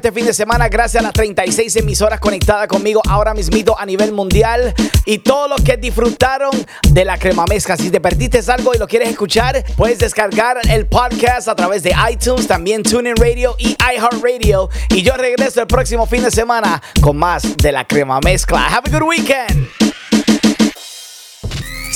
este 0.08 0.20
fin 0.20 0.26
de 0.26 0.32
semana 0.32 0.70
gracias 0.70 1.02
a 1.02 1.04
las 1.04 1.12
36 1.12 1.76
emisoras 1.76 2.18
conectadas 2.18 2.66
conmigo 2.66 3.02
ahora 3.06 3.34
mismito 3.34 3.78
a 3.78 3.84
nivel 3.84 4.12
mundial 4.12 4.72
y 5.04 5.18
todos 5.18 5.50
los 5.50 5.60
que 5.60 5.76
disfrutaron 5.76 6.50
de 6.88 7.04
la 7.04 7.18
crema 7.18 7.44
mezcla. 7.46 7.76
Si 7.76 7.90
te 7.90 8.00
perdiste 8.00 8.40
algo 8.50 8.72
y 8.74 8.78
lo 8.78 8.88
quieres 8.88 9.10
escuchar, 9.10 9.62
puedes 9.76 9.98
descargar 9.98 10.60
el 10.70 10.86
podcast 10.86 11.48
a 11.48 11.54
través 11.54 11.82
de 11.82 11.92
iTunes, 12.10 12.46
también 12.46 12.82
TuneIn 12.82 13.16
Radio 13.16 13.54
y 13.58 13.76
iHeartRadio. 13.94 14.70
Y 14.88 15.02
yo 15.02 15.12
regreso 15.12 15.60
el 15.60 15.66
próximo 15.66 16.06
fin 16.06 16.22
de 16.22 16.30
semana 16.30 16.82
con 17.02 17.18
más 17.18 17.58
de 17.58 17.70
la 17.70 17.86
crema 17.86 18.18
mezcla. 18.20 18.64
Have 18.64 18.88
a 18.88 18.98
good 18.98 19.06
weekend. 19.06 19.57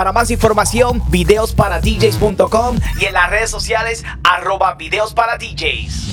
Para 0.00 0.12
más 0.12 0.30
información, 0.30 1.02
videosparadjs.com 1.10 2.78
y 2.98 3.04
en 3.04 3.12
las 3.12 3.28
redes 3.28 3.50
sociales 3.50 4.02
arroba 4.24 4.72
videos 4.76 5.12
para 5.12 5.36
DJs. 5.36 6.09